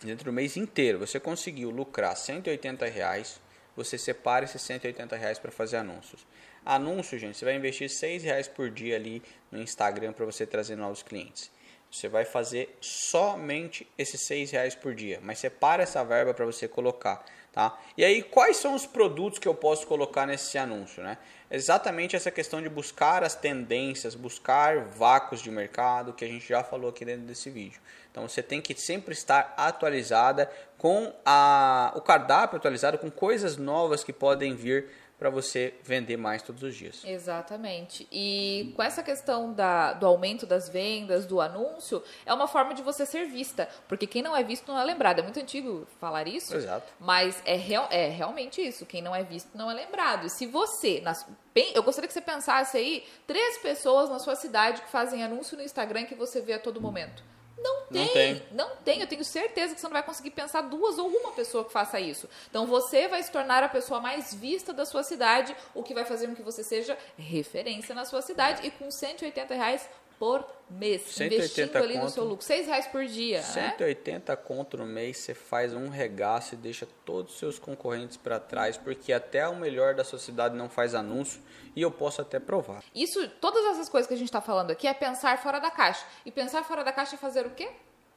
dentro 0.00 0.26
do 0.26 0.32
mês 0.32 0.56
inteiro, 0.56 1.00
você 1.00 1.18
conseguiu 1.18 1.70
lucrar 1.70 2.16
180 2.16 2.86
reais, 2.86 3.40
você 3.74 3.98
separa 3.98 4.44
esses 4.44 4.62
180 4.62 5.16
reais 5.16 5.40
para 5.40 5.50
fazer 5.50 5.78
anúncios. 5.78 6.24
Anúncio, 6.64 7.18
gente, 7.18 7.36
você 7.36 7.44
vai 7.44 7.56
investir 7.56 7.90
6 7.90 8.22
reais 8.22 8.46
por 8.46 8.70
dia 8.70 8.94
ali 8.94 9.20
no 9.50 9.60
Instagram 9.60 10.12
para 10.12 10.24
você 10.24 10.46
trazer 10.46 10.76
novos 10.76 11.02
clientes. 11.02 11.50
Você 11.90 12.08
vai 12.08 12.24
fazer 12.24 12.76
somente 12.80 13.86
esses 13.98 14.20
6 14.20 14.52
reais 14.52 14.74
por 14.74 14.94
dia, 14.94 15.18
mas 15.22 15.40
separa 15.40 15.82
essa 15.82 16.04
verba 16.04 16.32
para 16.32 16.46
você 16.46 16.68
colocar. 16.68 17.24
Tá? 17.52 17.76
E 17.96 18.04
aí, 18.04 18.22
quais 18.22 18.58
são 18.58 18.76
os 18.76 18.86
produtos 18.86 19.40
que 19.40 19.48
eu 19.48 19.54
posso 19.54 19.84
colocar 19.84 20.24
nesse 20.24 20.56
anúncio? 20.56 21.02
Né? 21.02 21.18
Exatamente 21.50 22.14
essa 22.14 22.30
questão 22.30 22.62
de 22.62 22.68
buscar 22.68 23.24
as 23.24 23.34
tendências, 23.34 24.14
buscar 24.14 24.84
vácuos 24.84 25.42
de 25.42 25.50
mercado, 25.50 26.12
que 26.12 26.24
a 26.24 26.28
gente 26.28 26.48
já 26.48 26.62
falou 26.62 26.90
aqui 26.90 27.04
dentro 27.04 27.22
desse 27.22 27.50
vídeo. 27.50 27.80
Então, 28.08 28.28
você 28.28 28.40
tem 28.40 28.60
que 28.60 28.72
sempre 28.80 29.14
estar 29.14 29.52
atualizada 29.56 30.48
com 30.78 31.12
a, 31.26 31.92
o 31.96 32.00
cardápio 32.00 32.56
atualizado, 32.56 32.98
com 32.98 33.10
coisas 33.10 33.56
novas 33.56 34.04
que 34.04 34.12
podem 34.12 34.54
vir 34.54 34.88
para 35.20 35.28
você 35.28 35.74
vender 35.84 36.16
mais 36.16 36.40
todos 36.40 36.62
os 36.62 36.74
dias. 36.74 37.02
Exatamente. 37.04 38.08
E 38.10 38.72
com 38.74 38.82
essa 38.82 39.02
questão 39.02 39.52
da, 39.52 39.92
do 39.92 40.06
aumento 40.06 40.46
das 40.46 40.66
vendas, 40.66 41.26
do 41.26 41.42
anúncio, 41.42 42.02
é 42.24 42.32
uma 42.32 42.48
forma 42.48 42.72
de 42.72 42.80
você 42.80 43.04
ser 43.04 43.26
vista. 43.26 43.68
Porque 43.86 44.06
quem 44.06 44.22
não 44.22 44.34
é 44.34 44.42
visto 44.42 44.66
não 44.72 44.80
é 44.80 44.82
lembrado. 44.82 45.18
É 45.18 45.22
muito 45.22 45.38
antigo 45.38 45.86
falar 46.00 46.26
isso. 46.26 46.56
Exato. 46.56 46.90
Mas 46.98 47.42
é, 47.44 47.54
real, 47.54 47.86
é 47.90 48.08
realmente 48.08 48.66
isso. 48.66 48.86
Quem 48.86 49.02
não 49.02 49.14
é 49.14 49.22
visto 49.22 49.50
não 49.54 49.70
é 49.70 49.74
lembrado. 49.74 50.26
E 50.26 50.30
se 50.30 50.46
você. 50.46 51.02
Nas, 51.02 51.26
eu 51.54 51.82
gostaria 51.82 52.08
que 52.08 52.14
você 52.14 52.22
pensasse 52.22 52.78
aí 52.78 53.04
três 53.26 53.58
pessoas 53.58 54.08
na 54.08 54.18
sua 54.18 54.36
cidade 54.36 54.80
que 54.80 54.90
fazem 54.90 55.22
anúncio 55.22 55.54
no 55.54 55.62
Instagram 55.62 56.06
que 56.06 56.14
você 56.14 56.40
vê 56.40 56.54
a 56.54 56.58
todo 56.58 56.80
momento. 56.80 57.22
Não 57.62 57.86
tem, 57.86 58.04
não 58.04 58.12
tem, 58.12 58.42
não 58.52 58.76
tem. 58.76 59.00
Eu 59.00 59.06
tenho 59.06 59.24
certeza 59.24 59.74
que 59.74 59.80
você 59.80 59.86
não 59.86 59.92
vai 59.92 60.02
conseguir 60.02 60.30
pensar 60.30 60.62
duas 60.62 60.98
ou 60.98 61.08
uma 61.08 61.32
pessoa 61.32 61.64
que 61.64 61.72
faça 61.72 62.00
isso. 62.00 62.28
Então 62.48 62.66
você 62.66 63.08
vai 63.08 63.22
se 63.22 63.30
tornar 63.30 63.62
a 63.62 63.68
pessoa 63.68 64.00
mais 64.00 64.32
vista 64.32 64.72
da 64.72 64.86
sua 64.86 65.02
cidade, 65.02 65.54
o 65.74 65.82
que 65.82 65.92
vai 65.92 66.04
fazer 66.04 66.26
com 66.26 66.34
que 66.34 66.42
você 66.42 66.64
seja 66.64 66.96
referência 67.18 67.94
na 67.94 68.04
sua 68.04 68.22
cidade. 68.22 68.66
E 68.66 68.70
com 68.70 68.90
180 68.90 69.54
reais 69.54 69.88
por 70.20 70.46
mês, 70.68 71.00
180 71.00 71.34
investindo 71.34 71.76
ali 71.78 71.94
conto, 71.94 72.04
no 72.04 72.10
seu 72.10 72.24
lucro. 72.24 72.44
6 72.44 72.66
reais 72.66 72.86
por 72.86 73.06
dia. 73.06 73.42
180 73.42 74.30
né? 74.30 74.36
conto 74.36 74.76
no 74.76 74.84
mês, 74.84 75.16
você 75.16 75.32
faz 75.32 75.72
um 75.72 75.88
regaço 75.88 76.52
e 76.52 76.58
deixa 76.58 76.86
todos 77.06 77.32
os 77.32 77.38
seus 77.38 77.58
concorrentes 77.58 78.18
para 78.18 78.38
trás, 78.38 78.76
porque 78.76 79.14
até 79.14 79.48
o 79.48 79.56
melhor 79.56 79.94
da 79.94 80.04
sua 80.04 80.18
cidade 80.18 80.54
não 80.54 80.68
faz 80.68 80.94
anúncio 80.94 81.40
e 81.74 81.80
eu 81.80 81.90
posso 81.90 82.20
até 82.20 82.38
provar. 82.38 82.84
Isso, 82.94 83.26
todas 83.40 83.64
essas 83.64 83.88
coisas 83.88 84.06
que 84.06 84.12
a 84.12 84.16
gente 84.16 84.28
está 84.28 84.42
falando 84.42 84.70
aqui 84.70 84.86
é 84.86 84.92
pensar 84.92 85.38
fora 85.38 85.58
da 85.58 85.70
caixa. 85.70 86.04
E 86.26 86.30
pensar 86.30 86.62
fora 86.64 86.84
da 86.84 86.92
caixa 86.92 87.14
é 87.14 87.18
fazer 87.18 87.46
o 87.46 87.50
quê? 87.50 87.70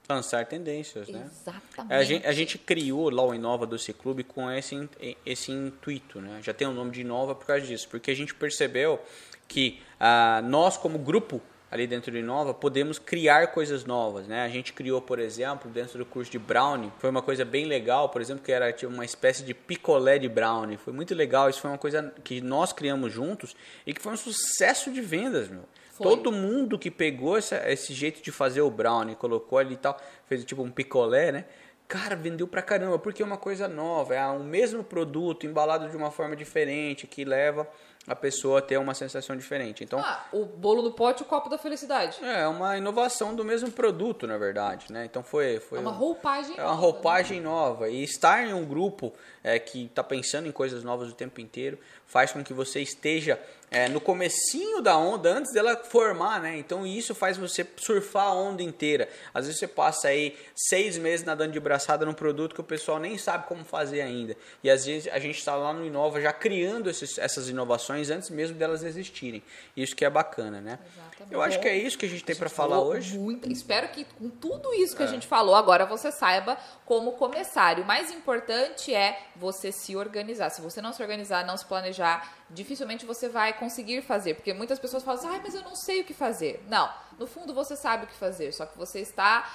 Lançar 0.10 0.46
tendências, 0.46 1.08
né? 1.08 1.26
Exatamente. 1.26 1.94
A 1.94 2.04
gente, 2.04 2.28
a 2.28 2.32
gente, 2.34 2.58
criou 2.58 3.10
lá 3.10 3.24
o 3.24 3.34
Inova 3.34 3.66
Doce 3.66 3.94
Clube 3.94 4.26
com 4.26 4.52
esse, 4.52 4.90
esse 5.26 5.54
intuito, 5.54 6.20
né? 6.20 6.42
Já 6.44 6.54
tem 6.54 6.68
o 6.68 6.74
nome 6.74 6.92
de 6.92 7.00
Inova 7.00 7.34
por 7.34 7.46
causa 7.46 7.66
disso, 7.66 7.88
porque 7.88 8.12
a 8.12 8.16
gente 8.16 8.36
percebeu 8.36 9.00
que 9.48 9.82
ah, 9.98 10.42
nós, 10.44 10.76
como 10.76 11.00
grupo, 11.00 11.42
ali 11.74 11.88
dentro 11.88 12.12
do 12.12 12.20
Inova, 12.20 12.54
podemos 12.54 13.00
criar 13.00 13.48
coisas 13.48 13.84
novas, 13.84 14.28
né? 14.28 14.46
A 14.46 14.48
gente 14.48 14.72
criou, 14.72 15.02
por 15.02 15.18
exemplo, 15.18 15.72
dentro 15.72 15.98
do 15.98 16.06
curso 16.06 16.32
de 16.32 16.38
Brownie, 16.38 16.94
foi 17.00 17.10
uma 17.10 17.24
coisa 17.24 17.44
bem 17.44 17.66
legal, 17.66 18.10
por 18.10 18.22
exemplo, 18.22 18.44
que 18.44 18.52
era 18.52 18.72
tipo, 18.72 18.94
uma 18.94 19.04
espécie 19.04 19.44
de 19.44 19.56
picolé 19.56 20.20
de 20.20 20.30
Brownie. 20.30 20.78
Foi 20.78 20.94
muito 20.94 21.16
legal, 21.16 21.50
isso 21.50 21.60
foi 21.60 21.72
uma 21.72 21.80
coisa 21.80 22.14
que 22.24 22.42
nós 22.42 22.72
criamos 22.72 23.12
juntos 23.12 23.56
e 23.88 23.94
que 23.94 24.00
foi 24.00 24.14
um 24.14 24.18
sucesso 24.18 24.92
de 24.92 25.02
vendas, 25.02 25.50
meu. 25.50 25.64
Foi. 25.94 26.06
Todo 26.06 26.32
mundo 26.32 26.78
que 26.78 26.92
pegou 26.92 27.40
essa, 27.40 27.68
esse 27.68 27.92
jeito 27.92 28.22
de 28.22 28.32
fazer 28.32 28.62
o 28.62 28.70
brownie, 28.70 29.16
colocou 29.16 29.58
ali 29.58 29.74
e 29.74 29.78
tal, 29.78 30.00
fez 30.28 30.46
tipo 30.46 30.62
um 30.62 30.70
picolé, 30.70 31.32
né? 31.32 31.46
Cara, 31.88 32.16
vendeu 32.16 32.48
pra 32.48 32.62
caramba, 32.62 33.00
porque 33.00 33.24
é 33.24 33.26
uma 33.26 33.38
coisa 33.38 33.68
nova, 33.68 34.14
é 34.14 34.26
o 34.28 34.44
mesmo 34.44 34.84
produto 34.84 35.48
embalado 35.48 35.90
de 35.90 35.98
uma 35.98 36.12
forma 36.12 36.36
diferente 36.36 37.08
que 37.08 37.26
leva 37.26 37.68
a 38.06 38.16
pessoa 38.16 38.62
ter 38.62 38.78
uma 38.78 38.94
sensação 38.94 39.36
diferente. 39.36 39.84
Então, 39.84 40.00
ah, 40.00 40.26
o 40.32 40.46
bolo 40.46 40.82
no 40.82 40.92
pote 40.92 41.24
e 41.24 41.26
o 41.26 41.28
copo 41.28 41.50
da 41.50 41.58
felicidade. 41.58 42.24
É 42.24 42.46
uma 42.48 42.78
inovação 42.78 43.34
do 43.34 43.46
mesmo 43.46 43.72
produto, 43.72 44.28
na 44.28 44.38
verdade, 44.38 44.92
né? 44.92 45.06
Então 45.06 45.24
foi, 45.24 45.60
foi 45.60 45.78
é 45.78 45.82
uma 45.82 45.92
roupagem 45.92 46.56
é 46.58 46.62
uma 46.62 46.72
nova, 46.72 46.82
roupagem 46.82 47.40
né? 47.40 47.46
nova 47.46 47.90
e 47.90 48.04
estar 48.04 48.46
em 48.46 48.54
um 48.54 48.66
grupo 48.66 49.14
é, 49.42 49.58
que 49.58 49.86
está 49.86 50.04
pensando 50.04 50.48
em 50.48 50.52
coisas 50.52 50.84
novas 50.84 51.10
o 51.10 51.14
tempo 51.14 51.40
inteiro 51.40 51.80
faz 52.06 52.32
com 52.32 52.44
que 52.44 52.54
você 52.54 52.82
esteja 52.82 53.40
é, 53.72 53.90
no 53.90 54.00
comecinho 54.00 54.82
da 54.82 54.96
onda 54.96 55.34
antes 55.34 55.52
dela 55.52 55.76
formar, 55.76 56.40
né? 56.40 56.58
Então 56.60 56.86
isso 56.86 57.16
faz 57.16 57.38
você 57.38 57.66
surfar 57.78 58.28
a 58.28 58.34
onda 58.36 58.62
inteira. 58.62 59.10
Às 59.34 59.48
vezes 59.48 59.60
você 59.60 59.68
passa 59.68 60.10
aí 60.10 60.38
seis 60.56 60.96
meses 60.96 61.26
nadando 61.26 61.54
de 61.54 61.60
braçada 61.60 62.06
num 62.06 62.14
produto 62.14 62.54
que 62.54 62.62
o 62.62 62.64
pessoal 62.64 63.00
nem 63.00 63.18
sabe 63.18 63.48
como 63.48 63.66
fazer 63.66 64.02
ainda. 64.02 64.38
E 64.64 64.70
às 64.70 64.86
vezes 64.86 65.12
a 65.12 65.18
gente 65.18 65.40
está 65.40 65.56
lá 65.56 65.74
no 65.74 65.84
Inova 65.84 66.22
já 66.22 66.32
criando 66.32 66.88
esses, 66.88 67.18
essas 67.18 67.50
inovações 67.50 67.93
antes 68.10 68.30
mesmo 68.30 68.58
delas 68.58 68.84
existirem. 68.84 69.44
Isso 69.76 69.96
que 69.96 70.06
é 70.06 70.10
bacana, 70.10 70.62
né? 70.62 70.80
Exatamente. 70.94 71.34
Eu 71.34 71.42
acho 71.42 71.60
que 71.60 71.68
é 71.68 71.78
isso 71.78 71.98
que 71.98 72.06
a 72.06 72.10
gente 72.10 72.24
tem 72.24 72.36
para 72.36 72.50
falar 72.50 72.82
hoje. 72.82 73.18
Muito. 73.18 73.52
Espero 73.52 73.88
que 73.90 74.04
com 74.06 74.30
tudo 74.30 74.74
isso 74.74 74.96
que 74.96 75.04
é. 75.04 75.06
a 75.06 75.10
gente 75.10 75.28
falou 75.28 75.56
agora 75.56 75.86
você 75.86 76.12
saiba 76.12 76.58
como 76.86 77.14
começar. 77.14 77.78
E 77.78 77.82
o 77.82 77.86
mais 77.86 78.12
importante 78.12 78.94
é 78.94 79.20
você 79.36 79.72
se 79.72 79.96
organizar. 79.96 80.50
Se 80.50 80.62
você 80.62 80.82
não 80.82 80.94
se 80.94 81.02
organizar, 81.02 81.46
não 81.46 81.58
se 81.58 81.66
planejar, 81.66 82.36
dificilmente 82.50 83.06
você 83.06 83.30
vai 83.30 83.54
conseguir 83.54 84.02
fazer. 84.02 84.36
Porque 84.36 84.54
muitas 84.54 84.80
pessoas 84.80 85.04
falam 85.04 85.20
assim, 85.20 85.36
ah, 85.36 85.42
mas 85.44 85.56
eu 85.56 85.62
não 85.62 85.76
sei 85.76 86.02
o 86.02 86.04
que 86.04 86.14
fazer. 86.14 86.64
Não, 86.68 86.90
no 87.20 87.28
fundo 87.28 87.54
você 87.54 87.76
sabe 87.76 88.06
o 88.06 88.08
que 88.08 88.16
fazer, 88.16 88.52
só 88.54 88.66
que 88.66 88.78
você 88.78 89.00
está 89.00 89.52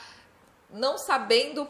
não 0.71 0.99
sabendo 0.99 1.69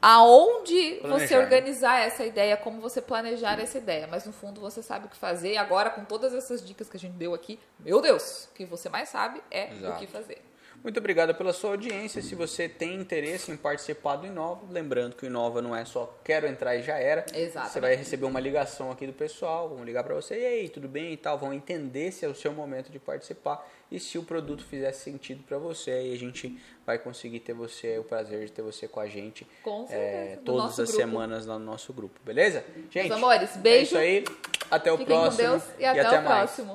aonde 0.00 0.98
planejar, 1.00 1.26
você 1.26 1.36
organizar 1.36 2.00
essa 2.00 2.24
ideia, 2.24 2.56
como 2.56 2.80
você 2.80 3.00
planejar 3.00 3.60
essa 3.60 3.78
ideia. 3.78 4.06
Mas 4.06 4.24
no 4.24 4.32
fundo 4.32 4.60
você 4.60 4.82
sabe 4.82 5.06
o 5.06 5.08
que 5.08 5.16
fazer. 5.16 5.52
E 5.52 5.56
agora, 5.56 5.90
com 5.90 6.04
todas 6.04 6.34
essas 6.34 6.64
dicas 6.64 6.88
que 6.88 6.96
a 6.96 7.00
gente 7.00 7.14
deu 7.14 7.34
aqui, 7.34 7.58
meu 7.78 8.00
Deus, 8.00 8.44
o 8.44 8.54
que 8.54 8.64
você 8.64 8.88
mais 8.88 9.08
sabe 9.08 9.42
é 9.50 9.72
Exato. 9.72 9.96
o 9.96 9.98
que 9.98 10.06
fazer. 10.06 10.42
Muito 10.82 10.98
obrigado 10.98 11.34
pela 11.34 11.52
sua 11.52 11.72
audiência. 11.72 12.22
Se 12.22 12.34
você 12.34 12.66
tem 12.66 12.94
interesse 12.94 13.52
em 13.52 13.56
participar 13.56 14.16
do 14.16 14.26
Inova, 14.26 14.62
lembrando 14.70 15.14
que 15.14 15.24
o 15.24 15.26
Inova 15.26 15.60
não 15.60 15.76
é 15.76 15.84
só 15.84 16.18
quero 16.24 16.46
entrar 16.46 16.74
e 16.74 16.82
já 16.82 16.96
era. 16.96 17.26
Exatamente. 17.34 17.72
Você 17.72 17.80
vai 17.80 17.94
receber 17.94 18.24
uma 18.24 18.40
ligação 18.40 18.90
aqui 18.90 19.06
do 19.06 19.12
pessoal, 19.12 19.68
vão 19.68 19.84
ligar 19.84 20.02
para 20.02 20.14
você, 20.14 20.40
e 20.40 20.46
aí, 20.46 20.68
tudo 20.70 20.88
bem 20.88 21.12
e 21.12 21.18
tal, 21.18 21.36
vão 21.36 21.52
entender 21.52 22.10
se 22.12 22.24
é 22.24 22.28
o 22.28 22.34
seu 22.34 22.54
momento 22.54 22.90
de 22.90 22.98
participar 22.98 23.62
e 23.90 23.98
se 23.98 24.16
o 24.18 24.22
produto 24.22 24.64
fizer 24.64 24.92
sentido 24.92 25.42
para 25.42 25.58
você, 25.58 25.90
aí 25.90 26.12
a 26.12 26.16
gente 26.16 26.58
vai 26.86 26.98
conseguir 26.98 27.40
ter 27.40 27.52
você, 27.52 27.98
o 27.98 28.04
prazer 28.04 28.46
de 28.46 28.52
ter 28.52 28.62
você 28.62 28.86
com 28.86 29.00
a 29.00 29.06
gente 29.06 29.46
com 29.62 29.86
é, 29.90 30.38
todas 30.44 30.78
as 30.78 30.88
grupo. 30.88 30.92
semanas 30.92 31.46
lá 31.46 31.58
no 31.58 31.64
nosso 31.64 31.92
grupo, 31.92 32.18
beleza? 32.24 32.64
Gente, 32.90 33.08
Meus 33.08 33.18
amores, 33.18 33.56
beijo. 33.56 33.96
É 33.96 34.16
isso 34.16 34.30
aí. 34.30 34.36
Até 34.70 34.92
o 34.92 34.98
Fiquem 34.98 35.16
próximo. 35.16 35.42
Com 35.42 35.50
Deus 35.50 35.62
e 35.78 35.84
até, 35.84 35.98
e 35.98 36.00
até 36.00 36.20
o 36.20 36.24
mais. 36.24 36.38
próximo. 36.38 36.68